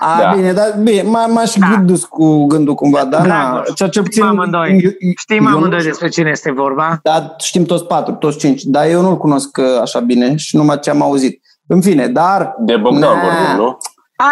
[0.00, 0.32] A, Da.
[0.34, 1.66] bine, dar bine, m- m-aș Da.
[1.74, 4.22] gândus cu gândul cumva, dar na, Dragoș, ceea ce puțin...
[4.22, 4.70] știm amândoi.
[4.70, 5.90] eu- eu- Știm eu nu amândoi știu.
[5.90, 6.98] despre cine este vorba.
[7.02, 10.78] Dar știm toți patru, toți cinci, dar eu nu-l cunosc uh, așa bine și numai
[10.78, 11.40] ce am auzit.
[11.66, 12.54] În fine, dar...
[12.58, 13.20] De Bogdan Na.
[13.22, 13.76] vorbim, nu?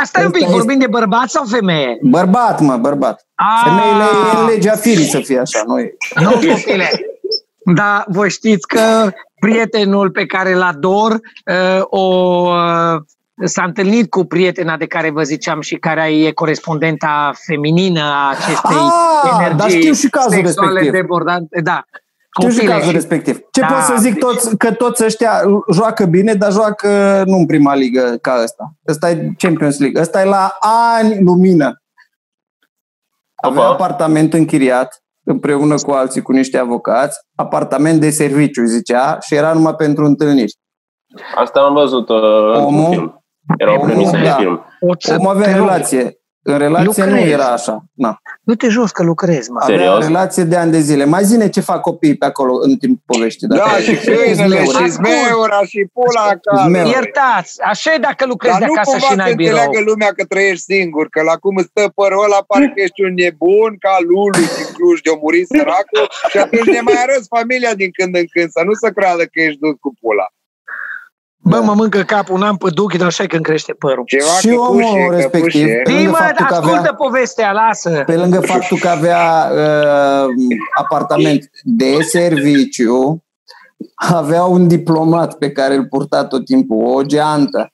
[0.03, 1.99] Asta e un pic, vorbim de bărbat sau femeie?
[2.03, 3.27] Bărbat, mă, bărbat.
[3.35, 5.90] A, Femeile e în legea firii să fie așa, noi.
[6.20, 6.90] Nu, copile.
[7.75, 12.01] Da, voi știți că prietenul pe care îl ador uh, o,
[12.55, 13.01] uh,
[13.44, 18.77] s-a întâlnit cu prietena de care vă ziceam și care e corespondenta feminină a acestei
[18.77, 20.92] Ah, energii dar știu și cazul sexuale respectiv.
[21.01, 21.61] debordante.
[21.61, 21.85] Da.
[22.38, 23.38] Știu și Copile cazul și- respectiv.
[23.51, 25.40] Ce Da, pot să zic deci- toți, că toți ăștia
[25.72, 28.72] joacă bine, dar joacă nu în prima ligă ca ăsta.
[28.88, 30.01] Ăsta e Champions League.
[30.01, 30.57] Ăsta e la
[30.94, 31.81] ani lumină.
[33.35, 33.70] Avea Opa.
[33.72, 39.75] apartament închiriat împreună cu alții, cu niște avocați, apartament de serviciu, zicea, și era numai
[39.75, 40.55] pentru întâlniri.
[41.37, 43.25] Asta am văzut uh, într-un Omul- film.
[43.59, 44.35] Era o Omul, premisă de da.
[44.35, 44.64] film.
[44.81, 46.18] O să Omul avea te rog, relație.
[46.42, 47.31] În relație nu Lucrezi.
[47.33, 47.85] era așa.
[47.92, 48.18] Na.
[48.48, 49.59] Du-te jos că lucrezi, mă.
[49.62, 50.04] Avea Serios?
[50.06, 51.04] relație de ani de zile.
[51.04, 53.46] Mai zine ce fac copiii pe acolo în timpul poveștii.
[53.48, 54.76] Da, dacă- și câinele, Zmeuri.
[54.76, 56.52] și zmeura, și pula ca...
[56.66, 56.90] Zmeuri.
[56.90, 59.52] Iertați, așa e dacă lucrezi Dar de nu acasă cumva și să n-ai birou.
[59.59, 63.14] înțeleagă lumea că trăiești singur, că la cum îți stă părul ăla, parcă ești un
[63.22, 67.90] nebun ca Lulu din Cluj, de-o murit săracul și atunci ne mai arăți familia din
[67.98, 70.26] când în când, să nu se creadă că ești dus cu pula.
[71.48, 74.04] Bă, mă mâncă capul, n-am păduchi, dar așa e când crește părul.
[74.06, 75.66] Ceva Și omul căpușe, respectiv.
[75.66, 75.80] căpușe.
[75.85, 78.02] Pe lângă Dii, mă, faptul că ascultă avea- povestea, lasă.
[78.06, 80.28] Pe lângă faptul că avea uh,
[80.78, 83.24] apartament de serviciu,
[83.94, 87.72] avea un diplomat pe care îl purta tot timpul, o geantă.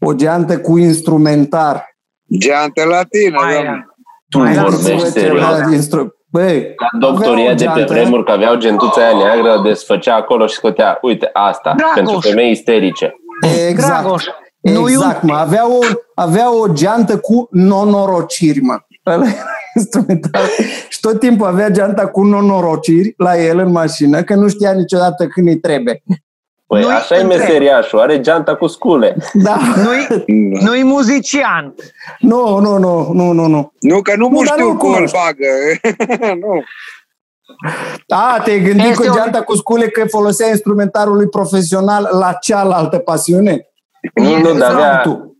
[0.00, 1.96] O geantă cu instrumentar.
[2.38, 3.68] Geantă latină, Mai domnule.
[3.68, 3.86] era.
[4.28, 5.42] Tu Mai era vorbești Să serios?
[6.32, 7.92] Avea instru- Băi, La doctoria avea o de pe geantă.
[7.92, 11.94] vremuri, că aveau gentuța aia neagră, desfăcea acolo și scotea, uite, asta, Dragoș.
[11.94, 13.14] pentru femei isterice.
[13.68, 14.02] Exact.
[14.02, 14.24] Dragoș,
[14.60, 15.34] nu e un- Exact, mă.
[15.34, 15.78] Avea o,
[16.14, 18.78] avea o geantă cu nonorociri, mă.
[19.06, 19.44] Ăla era
[19.76, 20.42] instrumental.
[20.88, 25.26] Și tot timpul avea geanta cu nonorociri la el în mașină, că nu știa niciodată
[25.26, 26.02] când îi trebuie.
[26.68, 27.38] Păi Nu-i așa e întreb.
[27.40, 29.16] meseriașul, are geanta cu scule.
[29.32, 29.56] Da.
[29.84, 30.24] Nu-i,
[30.64, 31.74] nu-i muzician.
[32.18, 33.72] Nu, nu, nu, nu, nu, nu.
[33.80, 35.14] Nu, că nu, Nu, nu dar știu nu-l cum îl cunosc.
[35.14, 36.34] bagă.
[36.46, 36.62] nu.
[38.08, 42.32] A, te-ai gândit Este cu o- geanta cu scule că folosea instrumentarul lui profesional la
[42.32, 43.66] cealaltă pasiune?
[44.14, 45.36] Nu, nu, dar avea, Tu.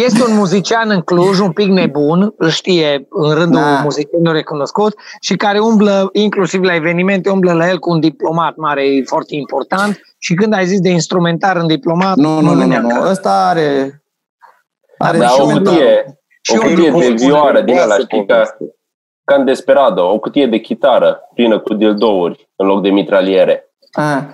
[0.00, 3.80] Este un muzician în Cluj, un pic nebun, îl știe în rândul Da.
[3.82, 9.02] muzicienilor recunoscut și care umblă, inclusiv la evenimente, umblă la el cu un diplomat mare,
[9.06, 12.58] foarte important și când ai zis de instrumentar în diplomat, Nu, nu, mă nu, nu,
[12.60, 13.00] gândeam nu.
[13.00, 14.02] că- Ăsta are...
[14.98, 15.78] Are da, o instrumentarul.
[15.78, 18.26] cutie, Și o eu cutie nu de pot spune vioară din Poate ăla, să știi,
[18.26, 18.64] ca, poveste.
[19.24, 23.72] ca în Desperado, o cutie de chitară plină cu dildouri în loc de mitraliere.
[23.92, 24.26] A,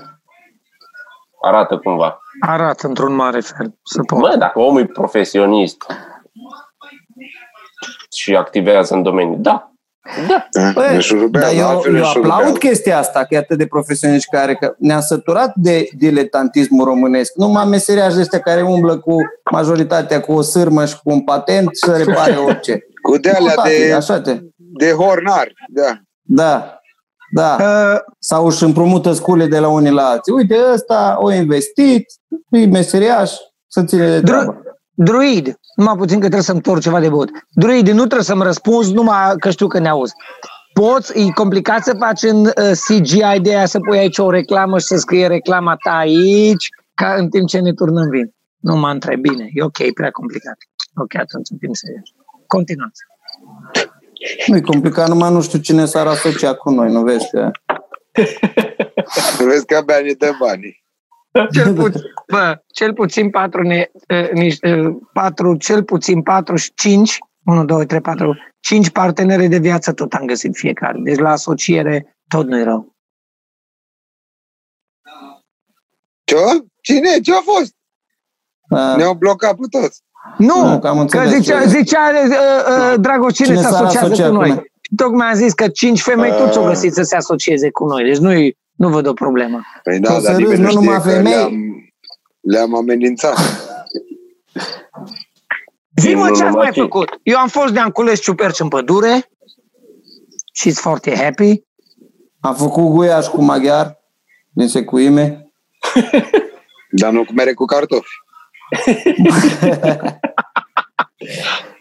[1.42, 2.18] Arată cumva.
[2.40, 3.74] Arată într-un mare fel.
[3.83, 4.18] Să pot.
[4.18, 5.77] Bă, dacă omul e profesionist
[8.16, 9.72] și activează în domeniu, da.
[10.29, 10.72] Da.
[10.72, 12.37] Bă, Ne șurubează, dar eu, altfel ne eu șurubează.
[12.37, 17.33] aplaud chestia asta, că e atât de profesioniști care că ne-a săturat de diletantismul românesc.
[17.37, 19.14] Numai meseriași de ăștia care umblă cu
[19.51, 22.79] majoritatea cu o sârmă și cu un patent să repare orice.
[23.03, 24.38] Cu de alea Tati, de, Așa te.
[24.57, 26.01] de hornar, da.
[26.22, 26.78] Da.
[27.31, 27.57] Da.
[27.61, 30.33] Uh, Sau își împrumută scule de la unii la alții.
[30.33, 32.05] Uite, ăsta o investit,
[32.51, 33.33] e meseriaș,
[33.67, 34.62] să ține de treabă.
[34.95, 37.31] Druid, numai puțin că trebuie să-mi întorc ceva de băut.
[37.51, 40.12] Druid, nu trebuie să-mi răspunzi numai că știu că ne auzi.
[40.73, 44.79] Poți, e complicat să faci în uh, CGI de aia să pui aici o reclamă
[44.79, 48.35] și să scrie reclama ta aici, ca în timp ce ne turnăm vin.
[48.57, 50.57] Nu mă întreb bine, e ok, prea complicat.
[51.03, 52.09] Ok, atunci în timp serios.
[52.47, 53.01] Continuați.
[54.47, 57.51] Nu e complicat, numai nu știu cine s-ar asocia cu noi, nu vezi că...
[59.49, 60.87] Vezi că abia ne dă banii.
[61.53, 66.73] Cel puțin, bă, cel puțin patru, ne, uh, niște, uh, patru, cel puțin patru și
[66.75, 70.99] cinci, 1, 2, 3, 4, 5 partenere de viață tot am găsit fiecare.
[71.03, 72.97] Deci la asociere tot nu e rău.
[76.25, 76.37] Ce?
[76.81, 77.21] Cine?
[77.21, 77.75] Ce a fost?
[78.69, 80.03] A, Ne-au blocat pe toți.
[80.38, 81.31] Nu, Nu, că am că înțeles.
[81.33, 82.31] zicea, zicea uh,
[82.93, 84.49] uh, Dragoș, cine, Cine se s-ar asociază asocia cu cu noi?
[84.49, 84.59] noi?
[84.81, 86.37] Și Tocmai am zis că cinci femei Ah.
[86.37, 88.05] toți au găsit să se asocieze cu noi.
[88.05, 88.31] Deci nu,
[88.73, 89.61] nu văd o problemă.
[89.83, 91.33] Păi da, O să dar râzi, nimeni nu nu știe numai că femei.
[91.33, 91.53] le-am,
[92.41, 93.37] le-am amenințat.
[96.01, 96.85] Zi-mă Nu ce ați numai mai cinci.
[96.85, 97.09] făcut.
[97.23, 99.29] Eu am fost de am cules ciuperci în pădure
[100.53, 101.62] și foarte happy.
[102.41, 103.99] Am făcut guiaș cu maghiar
[104.51, 105.51] din secuime.
[106.91, 108.09] Dar nu cu mere cu cartofi.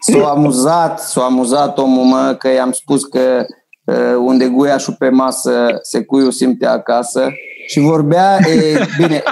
[0.00, 3.44] S-a amuzat, s-a amuzat omul mă că i-am spus că
[3.84, 7.28] uh, unde guiașul pe masă, secuiul simte acasă
[7.66, 9.22] și vorbea, e, bine,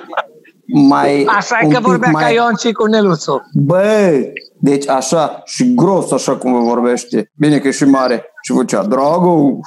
[0.66, 1.24] mai...
[1.24, 3.50] Așa e un că pic vorbea mai, ca Ion și cu Neluțu.
[3.52, 4.12] Bă,
[4.60, 7.30] deci așa, și gros așa cum vorbește.
[7.34, 8.24] Bine că e și mare.
[8.42, 9.60] Și vocea, Dragu!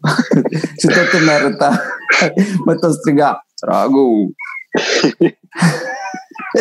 [0.80, 1.82] și tot îmi arăta.
[2.64, 4.32] Mă tot striga, Dragu!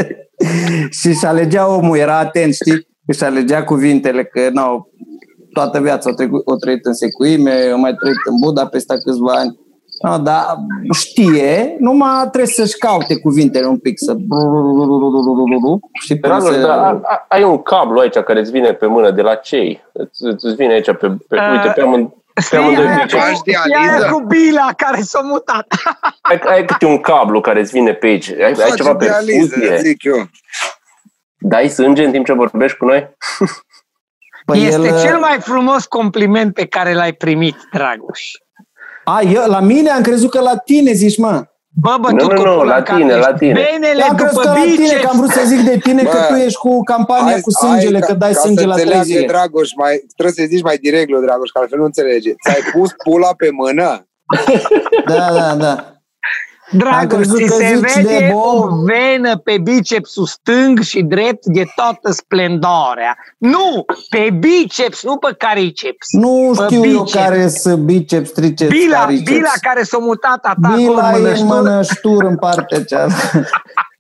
[1.00, 2.88] și și alegea omul, era atent, știi?
[3.06, 4.92] Își alegea cuvintele, că n-au
[5.54, 9.60] toată viața o, trecut, o trăit în secuime, o mai trăit în Budapesta câțiva ani.
[10.02, 10.44] No, dar
[10.92, 14.16] știe, numai trebuie să-și caute cuvintele un pic, să...
[16.04, 16.62] Și pe Dragoș, să...
[16.62, 19.82] dar ai un cablu aici care îți vine pe mână de la cei.
[20.20, 21.08] Îți vine aici pe...
[21.28, 22.10] pe uh, uite, pe amând,
[22.50, 22.86] pe amândoi
[23.45, 25.67] Ia cu bila care s-a mutat.
[26.21, 28.30] ai, ai câte un cablu care îți vine pe aici.
[28.30, 29.12] Ai, ai ceva pe
[29.82, 30.30] zic eu.
[31.38, 33.15] Dai sânge în timp ce vorbești cu noi?
[34.45, 35.00] Păi este el...
[35.02, 38.21] cel mai frumos compliment pe care l-ai primit, Dragoș.
[39.04, 41.45] A, eu, la mine am crezut că la tine zici, mă.
[41.80, 43.52] Bă, bă, nu, nu, nu, la tine, la tine.
[43.52, 46.34] Benele am crezut că la tine, că am vrut să zic de tine bă, că
[46.34, 49.26] tu ești cu campania hai, cu sângele, hai, că dai sânge la trei zile.
[49.26, 52.34] Dragoș, mai, trebuie să zici mai direct, lui Dragoș, că altfel nu înțelege.
[52.44, 54.08] Ți-ai pus pula pe mână?
[55.08, 55.97] da, da, da.
[56.72, 63.18] Dragă, ți se vede o venă pe bicepsul stâng și drept de toată splendoarea.
[63.38, 66.08] Nu, pe biceps, nu pe cariceps.
[66.12, 67.14] Nu pe știu biceps.
[67.14, 69.32] eu care sunt biceps, triceps, bila, cariceps.
[69.32, 73.48] Bila care s-a mutat a ta Bila acolo în mănăștur în partea cealaltă.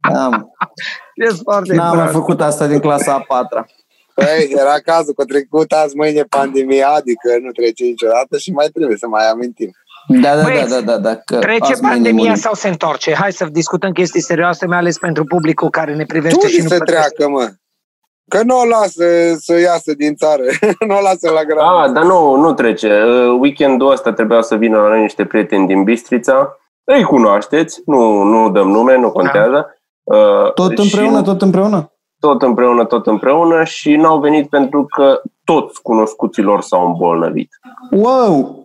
[0.15, 0.51] Am.
[1.65, 3.65] N-am mai făcut asta din clasa a patra.
[4.13, 8.97] Păi, era cazul că trecut azi mâine pandemia, adică nu trece niciodată și mai trebuie
[8.97, 9.71] să mai amintim.
[10.07, 11.15] Da, da, Băieți, da, da, da, da.
[11.25, 13.13] Că trece pandemia sau se întorce?
[13.13, 16.67] Hai să discutăm chestii serioase, mai ales pentru publicul care ne privește tu și nu
[16.67, 17.49] să treacă, mă.
[18.27, 19.05] Că nu o lasă
[19.37, 20.43] să iasă din țară,
[20.87, 21.79] nu o lasă la grabă.
[21.79, 23.03] Ah, dar nu, nu trece.
[23.03, 26.57] Uh, weekendul ăsta trebuia să vină la niște prieteni din Bistrița.
[26.83, 29.77] Îi cunoașteți, nu, nu dăm nume, nu contează.
[30.03, 30.49] Da.
[30.49, 31.91] Tot împreună, tot împreună?
[32.19, 37.49] Tot împreună, tot împreună și n-au venit pentru că toți cunoscuților s-au îmbolnăvit.
[37.91, 38.56] Wow!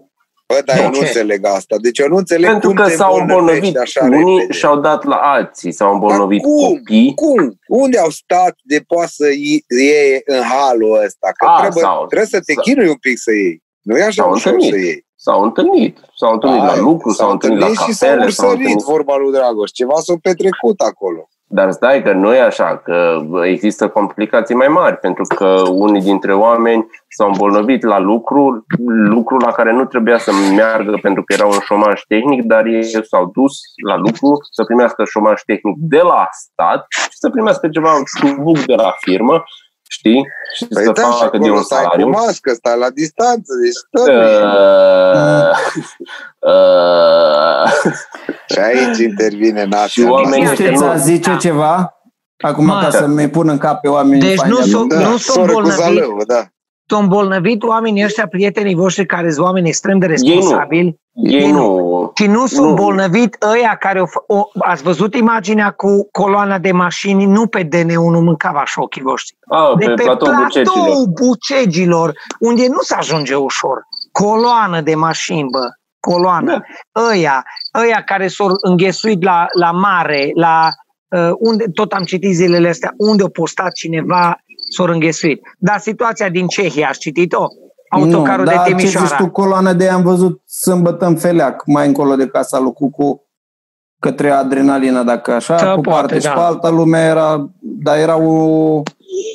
[0.53, 1.77] Bă, dar eu nu înțeleg asta.
[1.81, 4.53] Deci eu nu înțeleg Pentru cum că s-au îmbolnăvit așa unii repede.
[4.53, 6.69] și-au dat la alții, s-au îmbolnăvit cum?
[6.69, 7.13] copii.
[7.15, 7.59] Cum?
[7.67, 11.29] Unde au stat de poate să iei în halul ăsta?
[11.37, 13.63] Că A, trebuie, sau, trebuie să te sau, chinui un pic să iei.
[13.83, 15.07] Nu e așa ușor să iei.
[15.15, 15.99] S-au întâlnit.
[16.17, 17.87] S-au întâlnit Ai, la lucru, s-au, s-au întâlnit la cafele.
[17.91, 18.83] Și s-au ursărit, întâlnit...
[18.83, 19.71] vorba lui Dragoș.
[19.71, 21.29] Ceva s-a petrecut acolo.
[21.55, 26.35] Dar stai că nu e așa, că există complicații mai mari, pentru că unii dintre
[26.35, 31.47] oameni s-au îmbolnăvit la lucru, lucru la care nu trebuia să meargă pentru că era
[31.47, 33.53] un șomaj tehnic, dar ei s-au dus
[33.87, 38.75] la lucru să primească șomaj tehnic de la stat și să primească ceva șubuc de
[38.75, 39.43] la firmă
[39.93, 40.27] știi?
[40.57, 41.91] Și păi să da, facă de un salariu.
[41.91, 45.51] Stai cu mască, stai la distanță, deci tot uh,
[46.39, 47.65] uh,
[48.53, 50.03] Și aici intervine nașul.
[50.03, 51.37] Și oamenii Știți, a zice da.
[51.37, 51.97] ceva?
[52.37, 54.21] Acum Ma, ca să mi pun în cap pe oameni.
[54.21, 56.47] Deci nu sunt da, nu sunt îmbolnăvit, da.
[56.87, 61.01] Sunt îmbolnăvit oamenii ăștia, prietenii voștri care sunt oameni extrem de responsabili.
[61.13, 61.31] Ei nu.
[61.31, 62.13] Ei nu.
[62.15, 62.75] Și nu sunt nu.
[62.75, 68.21] bolnăvit ăia care o, o, ați văzut imaginea cu coloana de mașini, nu pe DN1
[68.23, 69.37] mâncava așa ochii voștri.
[69.49, 71.09] A, de pe, pe platou bucegilor.
[71.21, 73.83] bucegilor, unde nu se ajunge ușor.
[74.13, 75.69] Coloană de mașini, bă
[76.11, 76.53] coloană.
[76.53, 77.03] Da.
[77.11, 80.69] Ăia, ăia care s-au înghesuit la, la mare, la
[81.09, 84.37] uh, unde, tot am citit zilele astea, unde a postat cineva
[84.77, 85.41] s-au înghesuit.
[85.59, 87.47] Dar situația din Cehia, ați citit-o?
[87.89, 88.99] Autocarul nu, de Timișoara.
[88.99, 92.59] Da, ce zici tu, coloană de am văzut sâmbătă în Feleac, mai încolo de casa
[92.59, 93.27] lui Cucu,
[93.99, 96.29] către adrenalină, dacă așa, Să cu poate, parte da.
[96.29, 98.83] și pe alta lumea era, dar era o...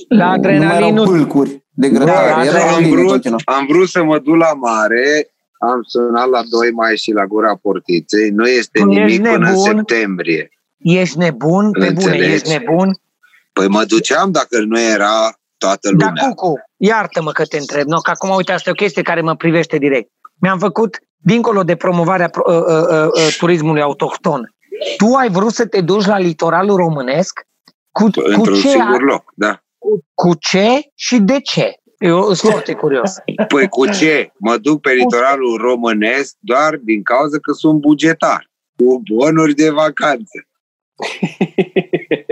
[0.07, 0.89] La adrenalină.
[0.89, 2.29] Nu erau pâlcuri de grătare.
[2.29, 6.71] Da, era am, vrut, am vrut să mă duc la mare am sunat la 2
[6.71, 8.29] mai și la Gura Portiței.
[8.29, 10.49] Nu este tu nimic până în septembrie.
[10.77, 11.71] Ești nebun?
[11.71, 12.99] Pe bune, ești nebun?
[13.57, 16.13] Păi mă duceam dacă nu era toată lumea.
[16.15, 17.87] Da, Cucu, iartă-mă că te întreb.
[17.87, 20.09] No, că acum, uite, asta e o chestie care mă privește direct.
[20.41, 24.55] Mi-am făcut, dincolo de promovarea uh, uh, uh, uh, turismului autohton,
[24.97, 27.39] tu ai vrut să te duci la litoralul românesc?
[27.91, 29.61] Cu, cu ce, singur loc, da.
[29.77, 31.73] Cu, cu ce și de ce?
[31.97, 33.15] Eu sunt foarte curios.
[33.53, 34.31] Păi cu ce?
[34.37, 40.47] Mă duc pe litoralul românesc doar din cauza că sunt bugetar, cu bonuri de vacanță.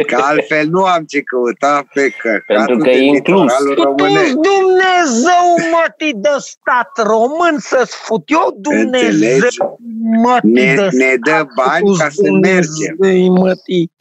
[0.07, 4.33] Că altfel nu am ce căuta pe căcatul de litoralul românesc.
[4.33, 9.79] Dumnezeu mătii de stat român să-ți fut eu Dumnezeu
[10.23, 12.95] mătii ne, de ne dă bani ca să mergem.
[13.33, 13.93] Mătii.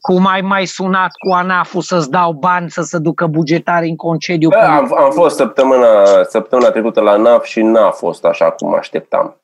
[0.00, 4.48] Cum ai mai sunat cu ANAF-ul să-ți dau bani să se ducă bugetarii în concediu?
[4.48, 9.40] Da, am, am fost săptămâna, săptămâna trecută la ANAF și n-a fost așa cum așteptam.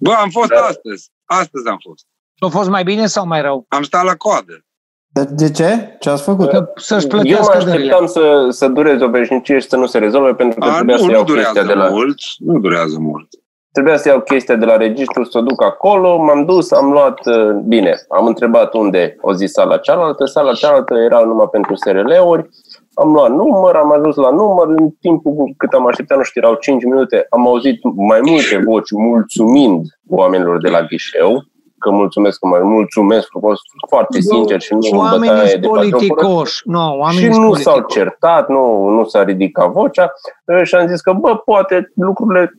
[0.00, 0.60] Bă, am fost da.
[0.60, 1.10] astăzi.
[1.24, 2.06] Astăzi am fost.
[2.46, 3.64] A fost mai bine sau mai rău?
[3.68, 4.64] Am stat la coadă.
[5.08, 5.96] De, de ce?
[6.00, 6.48] Ce ați făcut?
[6.48, 10.34] Că să-și Eu mă așteptam să, să dureze o veșnicie și să nu se rezolve
[10.34, 11.88] pentru că A, trebuia nu, să iau nu chestia de la...
[11.88, 12.18] mult.
[12.38, 13.28] Nu durează mult.
[13.72, 17.26] Trebuia să iau chestia de la registru, să o duc acolo, m-am dus, am luat,
[17.26, 22.48] uh, bine, am întrebat unde o zis sala cealaltă, sala cealaltă era numai pentru SRL-uri,
[22.94, 26.54] am luat număr, am ajuns la număr, în timpul cât am așteptat, nu știu, erau
[26.54, 31.44] 5 minute, am auzit mai multe voci mulțumind oamenilor de la ghișeu,
[31.82, 35.60] că mulțumesc, că mă mulțumesc, că fost foarte sincer și nu în Oamenii bătaie sunt
[35.60, 36.62] de patru politicoși.
[36.64, 37.98] Nu, și oamenii nu sunt s-au politicoși.
[37.98, 40.12] certat, nu, nu s-a ridicat vocea
[40.44, 42.52] uh, și am zis că, bă, poate lucrurile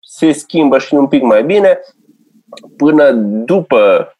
[0.00, 1.78] se schimbă și un pic mai bine
[2.76, 3.10] până
[3.44, 4.12] după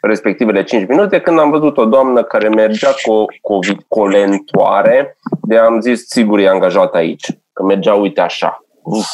[0.00, 5.58] respectivele 5 minute, când am văzut o doamnă care mergea cu o COVID colentoare, de
[5.58, 9.06] am zis, sigur e angajat aici, că mergea, uite așa, uf,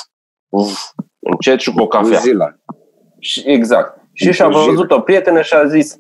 [0.48, 0.80] uf,
[1.18, 2.18] încet și cu o cafea.
[2.18, 2.54] Zila.
[3.18, 4.00] Și, exact.
[4.16, 4.70] Și În și-a Fujil.
[4.70, 5.96] văzut o prietenă și a zis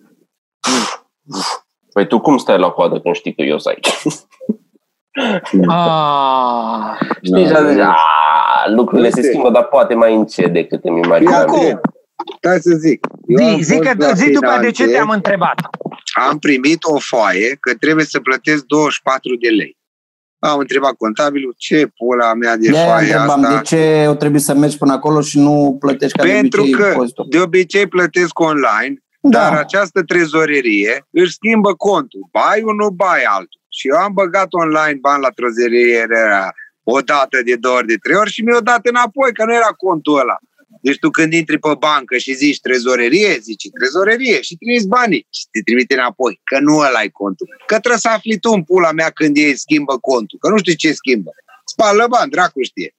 [1.92, 3.88] Păi tu cum stai la coadă când știi că eu sunt aici?
[5.68, 7.46] Ah, Știi?
[7.46, 7.90] Și a zis, Da.
[7.94, 9.28] "A, lucrurile se Uite.
[9.28, 11.44] schimbă, dar poate mai încet decât îmi imaginam.
[11.46, 11.64] Cucu.
[11.64, 11.80] eu."
[12.36, 13.06] Stai să zic.
[13.26, 15.54] Eu am zi, zi, fost că, la zi după de ce finanțe, te-am întrebat.
[16.28, 19.76] Am primit o foaie că trebuie să plătesc 24 de lei.
[20.38, 23.56] Am întrebat contabilul ce pula mea de De aia foaie întrebam asta.
[23.56, 26.80] de ce o trebuie să mergi până acolo și nu plătești ca Pentru de obicei
[26.82, 27.26] că impozitul.
[27.30, 29.58] de obicei plătesc online, dar Da.
[29.58, 32.28] această trezorerie își schimbă contul.
[32.32, 33.60] Bai unul, bai altul.
[33.68, 37.94] Și eu am băgat online bani la trezorerie era o dată, de două ori, de
[38.02, 40.36] trei ori și mi-o dat înapoi, că nu era contul ăla.
[40.86, 45.44] Deci tu când intri pe bancă și zici trezorerie, zici trezorerie și trimiți banii și
[45.50, 47.46] te trimite înapoi, că nu ăla ai contul.
[47.66, 50.74] Că trebuie să afli tu în pula mea când ei schimbă contul, că nu știu
[50.74, 51.30] ce schimbă.
[51.64, 52.94] Spală bani, dracu știe.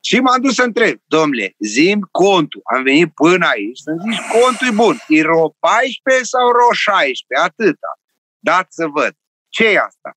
[0.00, 2.60] Și m-am dus să întreb, domnule, zim contul.
[2.74, 4.96] Am venit până aici să-mi zici contul e bun.
[5.08, 7.46] E ro 14 sau ro 16?
[7.48, 7.90] Atâta.
[8.38, 9.12] Dați să văd.
[9.48, 10.10] ce e asta?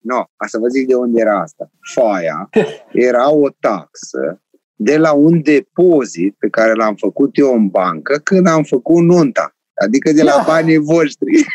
[0.00, 1.70] No, ca să vă zic de unde era asta.
[1.94, 2.48] Foaia
[3.10, 4.42] era o taxă
[4.80, 9.56] de la un depozit pe care l-am făcut eu în bancă când am făcut nunta.
[9.74, 11.46] Adică de la banii voștri.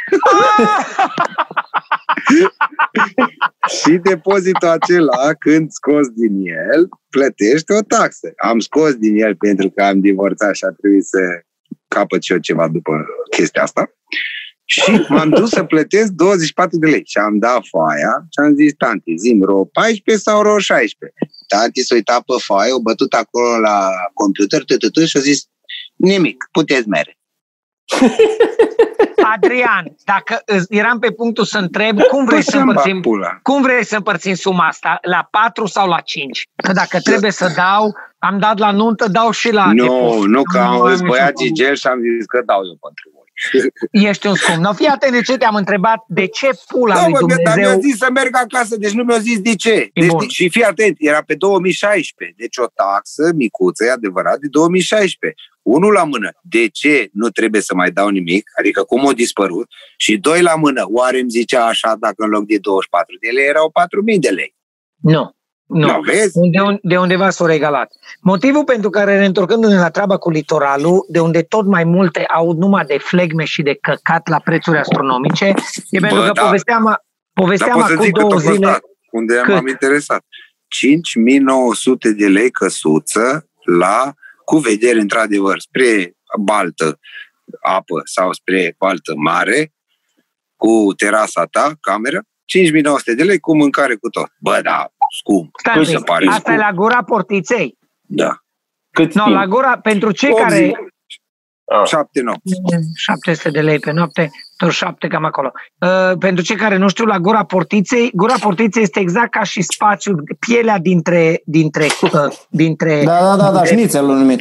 [3.82, 8.32] și depozitul acela, când scos din el, plătești o taxă.
[8.36, 11.20] Am scos din el pentru că am divorțat și a trebuit să
[11.88, 13.92] capăt și eu ceva după chestia asta.
[14.74, 17.02] Și m-am dus să plătesc 24 de lei.
[17.06, 21.18] Și am dat foaia și am zis, tanti, zim, ro 14 sau ro 16?
[21.48, 25.44] Tanti s-a uitat pe foaie, o bătut acolo la computer, tătătă, și a zis,
[25.96, 27.18] nimic, puteți mere.
[29.36, 33.02] Adrian, dacă îți- eram pe punctul să întreb, cum vrei Păi să să-mi bag împărțim,
[33.02, 33.40] pula.
[33.44, 34.98] cum vrei să împărțim suma asta?
[35.02, 36.44] La 4 sau la 5?
[36.56, 40.28] Că dacă trebuie să dau, am dat la nuntă, dau și la Nu, depozit.
[40.28, 41.56] nu, că am mai zis băiat știu cum.
[41.56, 43.23] Gigel și am zis că dau eu pentru voi.
[43.92, 44.58] Ești un scump.
[44.58, 47.54] No, fii atent de ce te-am întrebat, de ce pula Da, lui mă, dar mi-a
[47.54, 47.80] Dumnezeu...
[47.82, 49.74] zis să merg acasă, deci nu mi-a zis de ce.
[49.74, 50.28] E Deci, bun.
[50.28, 55.42] și fii atent, era pe 2016, deci o taxă micuță, e adevărat, de 2016.
[55.62, 59.68] Unul la mână, de ce nu trebuie să mai dau nimic, adică cum a dispărut,
[59.98, 63.48] și doi la mână, oare îmi zicea așa dacă în loc de 24 de lei
[63.48, 63.72] erau
[64.14, 64.56] 4.000 de lei.
[65.02, 65.36] Nu.
[65.74, 65.88] Nu.
[65.88, 66.40] Nu, vezi?
[66.52, 67.94] De, un- de undeva s-au regalat.
[68.22, 72.86] Motivul pentru care, reîntorcându-ne la treaba cu litoralul, de unde tot mai multe aud numai
[72.86, 75.54] de flegme și de căcat la prețuri astronomice,
[75.90, 76.42] e pentru că da.
[76.44, 78.56] povesteam, Dar povesteam pot să acum zic cât două a zile...
[78.56, 78.82] costat,
[79.12, 79.54] unde Cât?
[79.54, 80.26] m-am interesat.
[80.68, 84.14] 5900 de lei căsuță la,
[84.46, 87.00] cu vedere într-adevăr, spre baltă
[87.62, 89.74] apă sau spre baltă mare,
[90.56, 94.28] cu terasa ta, cameră, 5900 de lei cu mâncare cu tot.
[94.40, 95.50] Bă, da, scump.
[95.60, 96.70] Stai Cum un se pic, pare Asta e scump?
[96.70, 97.78] la gura portiței.
[98.02, 98.36] Da.
[98.92, 99.36] Cât No, timp?
[99.36, 100.72] la gura, pentru cei 80, care...
[101.66, 101.86] Ah.
[101.88, 102.54] 7 nopți.
[102.96, 105.52] 700 de lei pe noapte, tot 7 cam acolo.
[105.80, 109.62] Uh, pentru cei care nu știu, la Gura Portiței, Gura Portiței este exact ca și
[109.62, 112.12] spațiul, pielea dintre, dintre, uh,
[112.50, 114.40] dintre Da, da, da, da, șnițelul numit.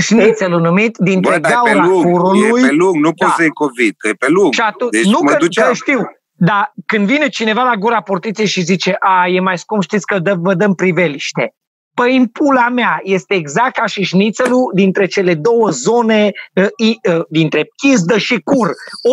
[0.00, 2.62] șnițelul numit, dintre Bă, dar e pe gaura lung, curului.
[2.62, 3.24] e pe lung, nu Da.
[3.24, 4.52] poți să iei COVID, că e pe lung.
[4.52, 5.68] Și atunci, Deci nu mă că, duceam.
[5.68, 6.00] că știu,
[6.42, 10.18] dar când vine cineva la Gura Portiței și zice, a, e mai scump, știți că
[10.18, 11.54] dă, vă dăm priveliște.
[11.94, 16.98] Păi în pula mea este exact ca și șnițelul dintre cele două zone, uh, i,
[17.10, 18.68] uh, dintre chizdă și cur.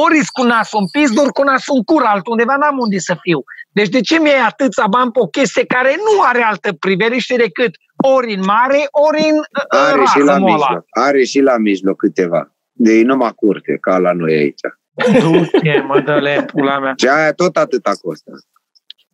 [0.06, 3.40] Ori cu nasul în pizdă, ori cu nasul în cur, altundeva n-am unde să fiu.
[3.70, 7.72] Deci de ce mi-ai atâția bani pe o chestie care nu are altă priveliște decât
[8.16, 10.54] ori în mare, ori în uh, Are și la rază, mola.
[10.54, 10.86] mijloc.
[10.90, 12.52] Are și la mijloc câteva.
[12.72, 14.62] De ei numai curte, ca la noi aici.
[15.22, 16.94] Du-te, mă, dă pula mea.
[16.98, 18.32] Și aia tot atâta costă.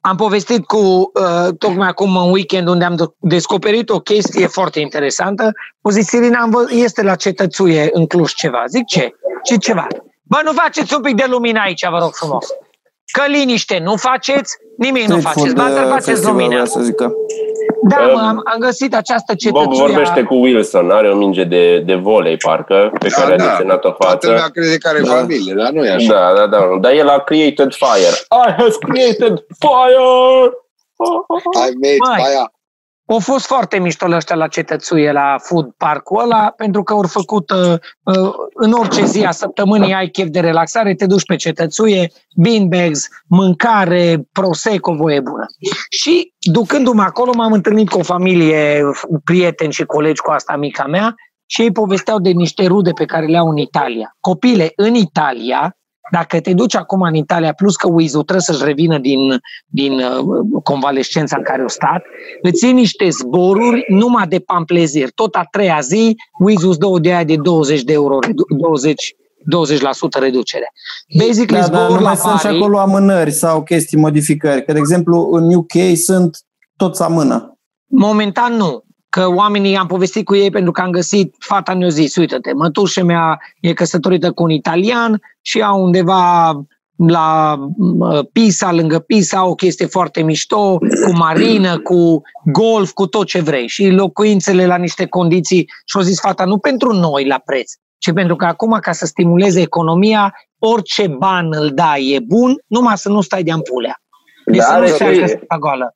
[0.01, 4.79] Am povestit cu, uh, tocmai acum în weekend, unde am do- descoperit o chestie foarte
[4.79, 5.51] interesantă.
[5.81, 8.63] O zis, Irina, am vă- este la cetățuie în Cluj ceva.
[8.67, 9.15] Zic, ce?
[9.43, 9.87] Ce ceva?
[10.23, 12.47] Bă, nu faceți un pic de lumină aici, vă rog frumos.
[13.11, 15.45] Că liniște, nu faceți, nimic nu Street faceți.
[15.45, 16.49] food, Ba, dar uh, faceți festival, lumină.
[16.49, 17.11] vreau să zică.
[17.89, 19.85] Da, Uh, mă, am, am găsit această Bob cetățuie.
[19.87, 23.43] vorbește cu Wilson, are o minge de, de volei, parcă, pe Da, care a da.
[23.49, 24.51] desenat-o Toată lumea față.
[24.53, 25.11] crede că are Da.
[25.13, 26.13] familie, dar nu e așa.
[26.13, 26.77] Da, da, da.
[26.81, 28.15] Dar el a created fire.
[28.47, 30.51] I have created fire!
[31.63, 32.21] Ai made Mai.
[32.27, 32.51] aia.
[33.05, 37.03] Au fost foarte mișto la ăștia la cetățuie, la food park-ul ăla, pentru că au
[37.07, 37.73] făcut uh,
[38.03, 43.07] uh, în orice zi a săptămânii ai chef de relaxare, te duci pe cetățuie, beanbags,
[43.27, 45.45] mâncare, prosecco, voie bună.
[45.89, 48.81] Și ducându-mă acolo m-am întâlnit cu o familie,
[49.23, 53.25] prieteni și colegi cu asta mica mea și ei povesteau de niște rude pe care
[53.25, 54.15] le au în Italia.
[54.19, 55.77] Copile, în Italia,
[56.11, 59.19] dacă te duci acum în Italia, plus că Wizu trebuie să-și revină din,
[59.65, 62.03] din uh, convalescența în care o stat,
[62.41, 65.09] îți iei niște zboruri numai de pamplezir.
[65.15, 68.45] Tot a treia zi, Wizu îți dă o de aia de 20 de euro, redu-
[68.57, 69.15] 20,
[70.17, 70.71] 20% reducere.
[71.17, 74.65] Basically, Da, dar zboruri nu la mai sunt și Bari, acolo amânări sau chestii modificări.
[74.65, 76.37] Că, de exemplu, în UK sunt
[76.75, 77.57] toți amână.
[77.85, 78.83] Momentan nu.
[79.15, 83.03] Că oamenii am povestit cu ei pentru că am găsit, fata ne-a zis, uite-te, mătușa
[83.03, 86.51] mea e căsătorită cu un italian și au undeva
[86.95, 93.25] la uh, Pisa, lângă Pisa, o chestie foarte mișto, cu marină, cu golf, cu tot
[93.27, 93.67] ce vrei.
[93.67, 95.69] Și locuințele la niște condiții.
[95.85, 99.61] Și-a zis fata, nu pentru noi la preț, ci pentru că acum, ca să stimuleze
[99.61, 104.01] economia, orice ban îl dai e bun, numai să nu stai de ampulea.
[104.45, 105.95] Deci Da, să nu are stai și- căsătorită goală.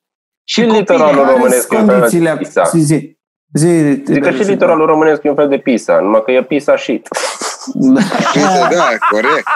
[0.50, 2.36] Și copiii litoralul Care românesc sunt e un fel de condițiile?
[2.36, 2.62] pisa.
[2.64, 3.16] Zi, zi.
[3.52, 6.76] zi Zic că și litoralul românesc e un fel de pisa, numai că e pisa
[6.76, 7.08] shit.
[7.74, 8.00] Da.
[8.34, 9.46] Uite, da, corect,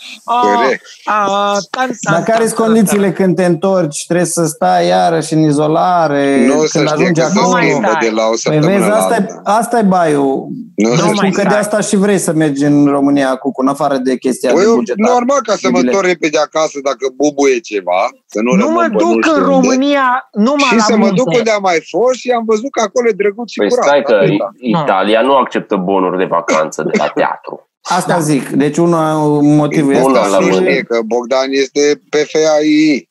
[0.54, 0.82] corect.
[1.04, 4.04] Ah, tan, tan, Dar care tan, sunt condițiile când te întorci?
[4.06, 6.46] Trebuie să stai iarăși în izolare?
[6.46, 7.70] Nu o să când știe ajungi că se Nu mai acolo?
[7.70, 8.08] schimbă stai.
[8.08, 9.40] de la o Păi săptămână vezi, la asta e, alta.
[9.50, 10.46] asta e baiul.
[10.76, 11.60] Nu Nu se mai Știu că de stai.
[11.60, 14.74] asta și vrei să mergi în România cu, în afară de chestia Păi de eu,
[14.74, 15.10] bugetar.
[15.10, 15.86] normal ca să mă de bilet.
[15.94, 19.34] întorc repede acasă dacă bubuie ceva, să nu, Nu rămân mă pe nu duc știu
[19.34, 19.52] în unde.
[19.54, 21.38] România numai Și la să mă duc munte.
[21.38, 23.84] unde am mai fost și am văzut că acolo e drăguț și Păi curat.
[23.86, 24.48] stai că Atâta.
[24.82, 27.57] Italia nu acceptă bonuri de vacanță de la teatru.
[27.88, 28.18] Asta Da.
[28.18, 28.48] zic.
[28.48, 30.48] Deci unul motivul Bună este la și...
[30.50, 30.68] mână.
[30.68, 33.08] Știe că Bogdan este PFAI.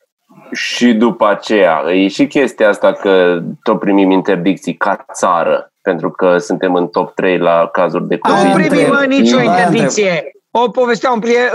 [0.51, 6.37] Și după aceea, e și chestia asta că tot primim interdicții ca țară, pentru că
[6.37, 8.55] suntem în top 3 la cazuri de Aia Nu COVID.
[8.55, 8.69] întreb.
[8.69, 10.31] primim mă, nicio Aia interdicție.
[10.51, 11.49] O povestea un prieten,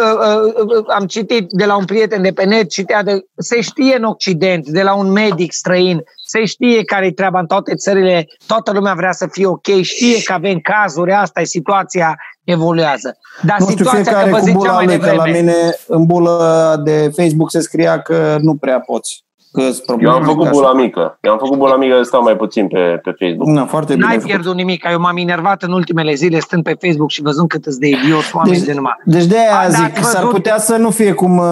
[0.88, 4.66] am citit de la un prieten de pe net, citea de, se știe în Occident,
[4.66, 8.94] de la un medic străin, se știe care e treaba în toate țările, toată lumea
[8.94, 13.18] vrea să fie ok, știe că avem cazuri, asta e situația, evoluează.
[13.43, 15.38] Dar Nu știu, situația, fiecare că vă cu ziceam bula mai lui, că la devreme,
[15.38, 19.24] mine în bulă de Facebook se scria că nu prea poți.
[19.53, 19.62] Că
[20.00, 21.18] Eu am făcut bula mică.
[21.20, 23.48] Eu am făcut bula mică să stau mai puțin pe, pe Facebook.
[23.48, 24.32] Na, foarte bine N-ai ai făcut.
[24.34, 27.78] pierdut nimic, eu m-am enervat în ultimele zile stând pe Facebook și văzând cât îți
[27.78, 28.92] de idioți oameni Deci- de numai.
[29.05, 30.30] Deci de aia A, da, zic, ați s-ar văzut?
[30.36, 31.44] putea să nu fie cum uh,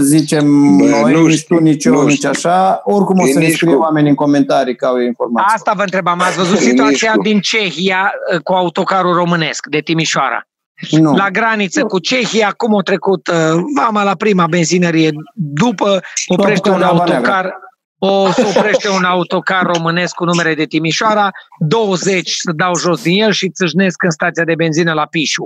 [0.00, 2.28] zicem Bă, noi, nu nici știu, tu, nici eu, nu nici știu.
[2.28, 2.80] așa.
[2.84, 5.52] Oricum o E să ne nici scrie cu- oamenii în comentarii că au informații.
[5.54, 9.78] Asta vă întrebam, ați văzut Nici situația cu- din Cehia uh, cu autocarul românesc de
[9.78, 10.46] Timișoara?
[10.90, 11.14] Nu.
[11.14, 16.82] La graniță cu Cehia, cum a trecut uh, vama la prima benzinărie, după oprește un
[16.82, 17.54] apucat de Alba autocar,
[17.98, 23.22] o se oprește un autocar românesc cu numere de Timișoara, 20 să dau jos din
[23.22, 25.44] el și țâșnesc în stația de benzină la Pișu.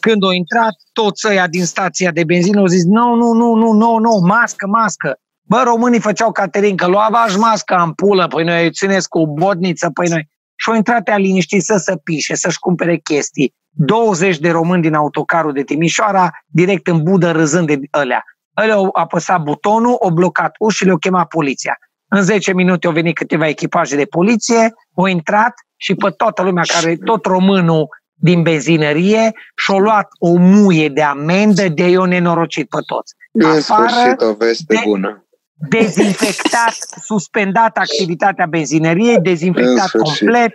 [0.00, 3.72] Când au intrat, toți ăia din stația de benzină au zis, nu, nu, nu, nu,
[3.72, 5.18] nu, nu, mască, mască.
[5.42, 9.90] Bă, românii făceau caterincă, luava-și mască în pulă, păi noi îi țineți cu o bodniță,
[9.94, 10.30] păi noi...
[10.62, 13.54] Și au intrat ea liniștit să se pișe, să-și cumpere chestii.
[13.70, 18.24] 20 de români din autocarul de Timișoara, direct în budă râzând de ălea.
[18.62, 21.76] Ălea au apăsat butonul, au blocat ușile, au chemat poliția.
[22.08, 26.62] În 10 minute au venit câteva echipaje de poliție, au intrat și pe toată lumea
[26.66, 32.78] care, tot românul din benzinărie, și-au luat o muie de amendă de eu nenorocit pe
[32.86, 33.14] toți.
[33.32, 35.26] În Afară, sfârșit o veste de- bună.
[35.68, 40.18] Dezinfectat, suspendat activitatea benzinăriei, În dezinfectat sfârșit.
[40.18, 40.52] complet,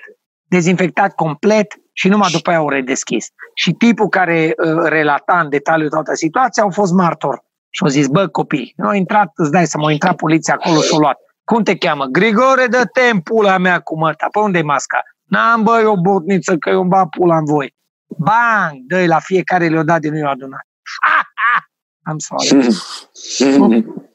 [0.47, 3.27] dezinfectat complet și numai după aia au redeschis.
[3.53, 7.45] Și tipul care uh, relata în detaliu toată situația au fost martor.
[7.69, 10.93] Și au zis, bă, copii, au intrat, îți dai să mă intrat poliția acolo și
[10.93, 11.17] au luat.
[11.43, 12.05] Cum te cheamă?
[12.05, 14.27] Grigore, dă te pula mea cu măta.
[14.31, 14.99] Pe unde e masca?
[15.23, 17.75] N-am, bă, eu botniță, că eu îmi bat pula în voi.
[18.07, 18.73] Bang!
[18.87, 20.61] dă la fiecare le-o dat de nu i-o adunat.
[21.01, 21.65] Ha, ha!
[22.03, 22.67] Am sorry.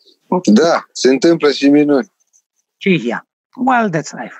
[0.44, 2.12] Da, se întâmplă și minuni.
[2.76, 3.26] Cehia.
[3.66, 4.36] Well, that's life.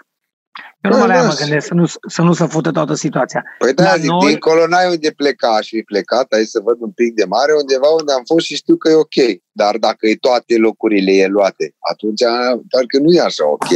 [0.80, 1.22] Eu nu Bă, mă le da.
[1.26, 3.42] mă gândesc să nu, să nu se fută toată situația.
[3.58, 6.76] Păi da, Dar zic, noi- dincolo n-ai unde pleca, aș fi plecat, ai să văd
[6.80, 9.18] un pic de mare, undeva unde am fost și știu că e ok.
[9.52, 12.22] Dar dacă e toate locurile e luate, atunci
[12.70, 13.68] parcă nu e așa ok.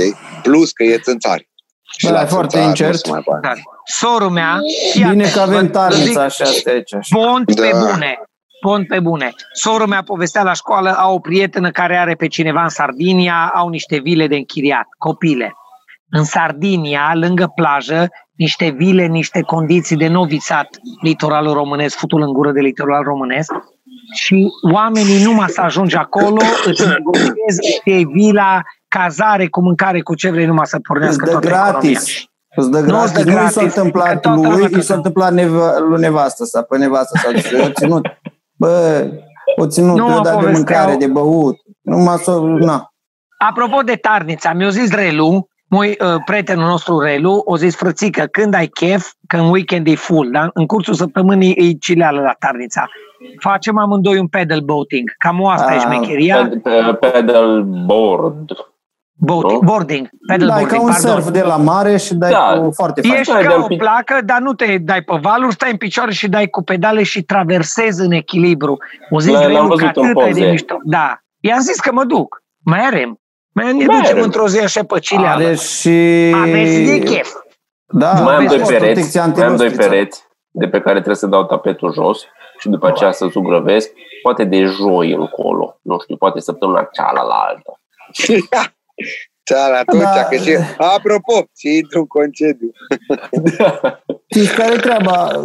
[0.42, 1.50] Plus că e țânțari.
[1.98, 3.04] Și Da, la e foarte țânțari nu incert.
[3.04, 3.46] se mai poate.
[3.46, 4.58] Dar sorul mea,
[4.92, 6.94] fii Bine atent, că avem vă- vă zic tarnița și astea aici.
[6.94, 7.16] așa.
[7.18, 7.78] Pont pe Da.
[7.78, 8.20] bune.
[8.66, 9.30] Pont pe bune.
[9.52, 13.68] Sorul mea povestea la școală, au o prietenă care are pe cineva în Sardinia, au
[13.68, 15.52] niște vile de închiriat, copile.
[16.10, 20.68] în Sardinia, lângă plajă, niște vile, niște condiții de novițat
[21.02, 23.52] litoralul românesc, futul în gură de litoral românesc
[24.14, 30.14] și oamenii numai să ajungi acolo, îți negociezi, îți iei vila, cazare, cu mâncare, cu
[30.14, 31.70] ce vrei, numai să pornească Îți dă toată economia.
[31.72, 32.24] gratis.
[32.56, 33.14] Îți dă Nu gratis.
[33.16, 34.94] îți dă Nu i s-a gratis, că întâmplat toată lumea lui, i trebuie s-a să-
[34.96, 37.38] întâmplat neva, lui nevastă sa, pe nevastă sa.
[37.38, 38.06] Și o ținut,
[38.56, 39.06] bă,
[39.56, 40.52] o ținut, Nu nu mă dat de povesteau.
[40.52, 41.56] mâncare, de băut.
[41.80, 42.90] Numai să, na.
[43.38, 48.54] Apropo de Tarnița, mi-a zis Relu, moi, uh, prietenul nostru Relu, o zis frățică, când
[48.54, 50.50] ai chef, că în weekend e full, da?
[50.52, 52.84] în cursul săptămânii e cileală la Tarnița.
[53.40, 55.10] Facem amândoi un pedal boating.
[55.18, 56.48] Cam o asta e Ah, șmecheria.
[56.48, 58.50] Ped- pe- Pedal board.
[59.18, 59.66] Boating, nu?
[59.68, 61.10] boarding, pedal Dai boarding, ca un pardon.
[61.10, 62.60] surf de la mare și dai Da.
[62.62, 63.14] cu foarte fain.
[63.14, 63.78] Ești Dai ca de-un o pic.
[63.78, 67.22] placă, dar nu te dai pe valuri, stai în picioare și dai cu pedale și
[67.22, 68.76] traversezi în echilibru.
[69.10, 70.50] O zis L- l-am Relu că văzut în atât e de poze.
[70.50, 70.76] mișto.
[70.84, 71.18] Da.
[71.40, 72.42] I-am zis că mă duc.
[72.64, 73.20] Mai arem.
[73.54, 74.22] Mai ne Mai ducem arem.
[74.22, 75.44] într-o zi așa pe cileală.
[75.44, 75.88] Are și...
[76.42, 77.32] Aveți de chef.
[77.88, 79.88] Da, mai am vezi, doi o pereți, protecție mai am doi antirostriță.
[79.88, 82.22] pereți de pe care trebuie să dau tapetul jos
[82.58, 83.90] și după aceea să zugrăvesc,
[84.22, 87.78] poate de joi încolo, nu știu, poate săptămâna cealaltă.
[89.42, 90.24] Ceala atunci, Da.
[90.24, 92.70] că și, apropo, și intru în concediu.
[94.34, 95.44] Știți care e treaba?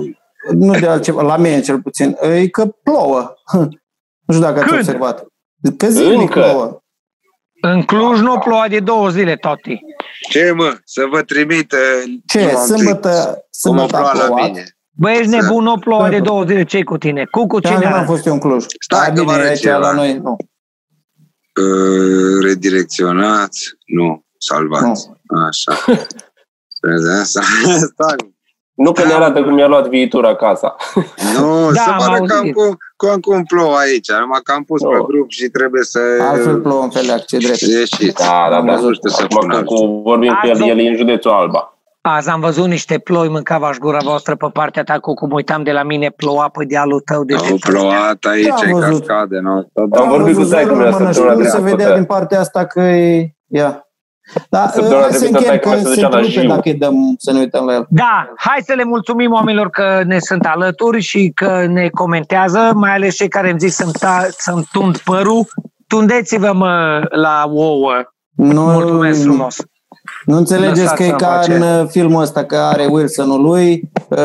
[0.53, 2.17] Nu de altceva, la mine cel puțin.
[2.21, 3.33] E că plouă.
[4.25, 4.79] Nu știu dacă ați Când?
[4.79, 5.25] observat.
[5.77, 6.39] Că zilnic Încă.
[6.39, 6.81] plouă.
[7.61, 9.79] În Cluj nu ploua de două zile, toti.
[10.29, 11.71] Ce mă, să vă trimit...
[11.71, 12.51] uh, Ce?
[12.51, 13.09] nu am Sâmbătă,
[13.61, 14.49] Cum o sâmbătă a ploua la plouat.
[14.49, 14.63] mine.
[14.91, 17.25] Băi, ești nebun, nu ploua de două zile, ce cu tine?
[17.31, 18.03] Cucu, Da, cine nu am era?
[18.05, 18.65] fost eu în Cluj.
[18.79, 19.77] Stai Da, că vă bine, arăt aici ceva.
[19.77, 20.35] la noi nu.
[21.61, 23.71] Uh, redirecționați?
[23.85, 25.09] Nu, salvați.
[25.47, 25.73] Așa.
[26.81, 27.41] Vezi asta?
[27.93, 28.15] Stai.
[28.73, 30.75] Nu că ne arată cum mi-a luat viitor acasă.
[31.37, 32.53] Nu, Da, să am vă arăt cam auzit.
[32.53, 34.11] cum, cum, cum plouă aici.
[34.11, 35.05] Numai că am pus pe Oh.
[35.05, 37.59] grup și trebuie să Altfel plouă în Feleac, ce drept.
[37.59, 38.13] ieșiți.
[38.13, 38.71] Da, da, Am da.
[38.73, 38.87] văzut.
[38.87, 39.79] Nu știu să Acum spun că altceva.
[39.81, 41.80] cu vorbim cu el, Azi- el e în județul Alba.
[42.01, 45.71] Azi am văzut niște ploi, mâncava gura voastră pe partea ta, cu cum uitam de
[45.71, 47.23] la mine, ploua pe dealul tău.
[47.23, 49.05] Deci Au plouat aici, Da, am în văzut.
[49.05, 49.39] cascade.
[49.39, 49.67] Nu?
[49.91, 51.75] Am vorbit cu văzut taică mea zero în mână și săptămâna nu se trecută.
[51.75, 53.33] vedea din partea asta că e...
[53.47, 53.85] Ia.
[54.49, 56.47] Da, Săptămâna hai să trecută încheiem taică-mea că se se ducea la întrerupe Jiu.
[56.49, 57.85] dacă îi dăm să ne uităm la el.
[57.89, 62.91] Da, hai să le mulțumim oamenilor că ne sunt alături și că ne comentează, mai
[62.93, 65.45] ales cei care îmi zic să-mi, ta, să-mi tund părul.
[65.87, 67.93] Tundeți-vă mă la ouă.
[68.35, 69.57] Nu, Mulțumesc frumos.
[70.25, 71.53] Nu înțelegeți că e Lăsați-mă ca pace.
[71.53, 74.17] în uh, filmul ăsta că are Wilson-ul lui, uh,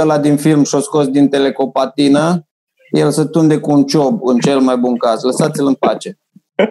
[0.00, 2.46] ăla din film și-o scos din telecopatină,
[2.90, 5.22] el se tunde cu un ciob în cel mai bun caz.
[5.22, 6.16] Lăsați-l în pace.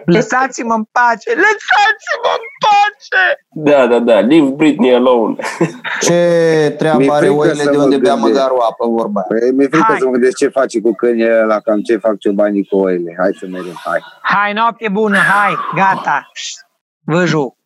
[0.04, 1.30] Lăsați-mă în pace!
[1.30, 3.24] Lăsați-mă în pace!
[3.50, 4.20] Da, da, da.
[4.20, 5.36] Leave Britney alone.
[6.06, 8.34] Ce Mi-e treabă are frică oile să de mă unde bea gândesc.
[8.34, 9.40] măgarul apă, vorba aia.
[9.40, 9.96] Păi mi-e frică Hai.
[9.98, 13.14] să mă gândesc ce face cu câinii ăla, cam ce fac ciobanii cu oile.
[13.18, 14.00] Hai să mergem, hai.
[14.22, 16.30] Hai, noapte bună, hai, gata.
[17.04, 17.24] Văju.
[17.24, 17.61] Noapte bună,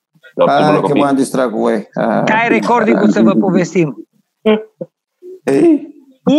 [0.47, 1.01] Hai că copii.
[1.01, 1.75] m-am distrat cu voi.
[1.95, 2.23] Ah.
[2.25, 4.09] Ca ai recording să vă povestim.
[5.45, 5.95] Ei,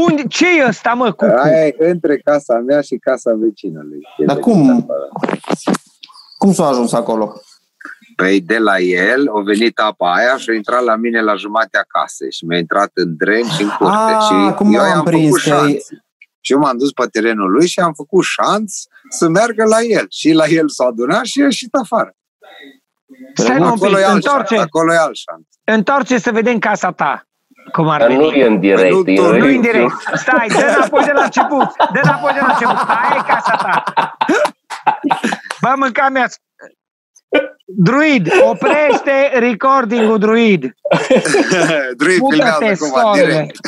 [0.07, 3.99] Unde, ce e ăsta, mă, cu Aia e între casa mea și casa vecinului.
[4.17, 4.63] E Dar de cum?
[4.63, 4.93] treaba.
[6.37, 7.41] Cum s-a ajuns acolo?
[8.15, 11.85] Păi de la el a venit apa aia și a intrat la mine la jumatea
[11.87, 13.93] casei și mi-a intrat în dren și în curte.
[13.95, 15.71] Ah, și cum eu am i-am prins făcut că șanț.
[15.89, 15.95] e-
[16.41, 18.73] Și eu m-am dus pe terenul lui și am făcut șanț
[19.09, 20.05] să meargă la el.
[20.09, 22.15] Și la el s-a adunat și a ieșit afară.
[23.33, 24.25] Stai mă un pic, Acolo e alt șanț.
[24.25, 25.45] întoarce, Acolo e alt șanț.
[25.63, 27.21] întoarce să vedem casa ta.
[27.71, 28.41] Cum ar Dar nu veni.
[28.41, 28.81] e în direct.
[28.81, 29.93] Păi nu, e tu- Nu indirect.
[30.13, 31.67] Stai, dă înapoi de la început.
[31.93, 32.87] Dă înapoi de la început.
[32.87, 33.83] Aia e casa ta.
[35.61, 36.25] Bă, mânca mea.
[37.65, 40.61] Druid, oprește recording-ul, Druid.
[41.97, 43.25] Druid Mută-te, filmează acum sorele.
[43.33, 43.59] direct.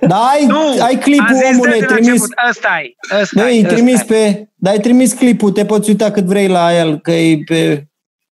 [0.00, 2.08] Da, ai, Nu, ai am clipul, zis, dă omule, de la trimis.
[2.08, 2.34] început.
[2.48, 4.04] Ăsta e, ăsta Băi, e, îi ăsta trimis e.
[4.04, 4.48] pe...
[4.54, 7.86] Dar ai trimis clipul, te poți uita cât vrei la el, că e pe...